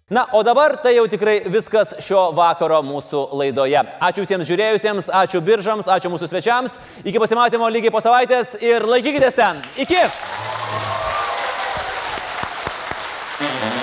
Na, 0.07 0.23
o 0.31 0.43
dabar 0.43 0.77
tai 0.79 0.93
jau 0.95 1.03
tikrai 1.11 1.41
viskas 1.51 1.97
šio 1.99 2.29
vakaro 2.35 2.79
mūsų 2.87 3.25
laidoje. 3.41 3.81
Ačiū 3.99 4.23
visiems 4.23 4.47
žiūrėjusiems, 4.47 5.09
ačiū 5.11 5.41
biržams, 5.43 5.89
ačiū 5.91 6.11
mūsų 6.13 6.29
svečiams. 6.31 6.77
Iki 7.03 7.19
pasimatymo 7.19 7.67
lygiai 7.75 7.91
po 7.91 7.99
savaitės 7.99 8.55
ir 8.63 8.87
laikykitės 8.87 9.35
ten. 9.35 9.59
Iki! 9.83 10.05
Mm-hmm. 13.37 13.76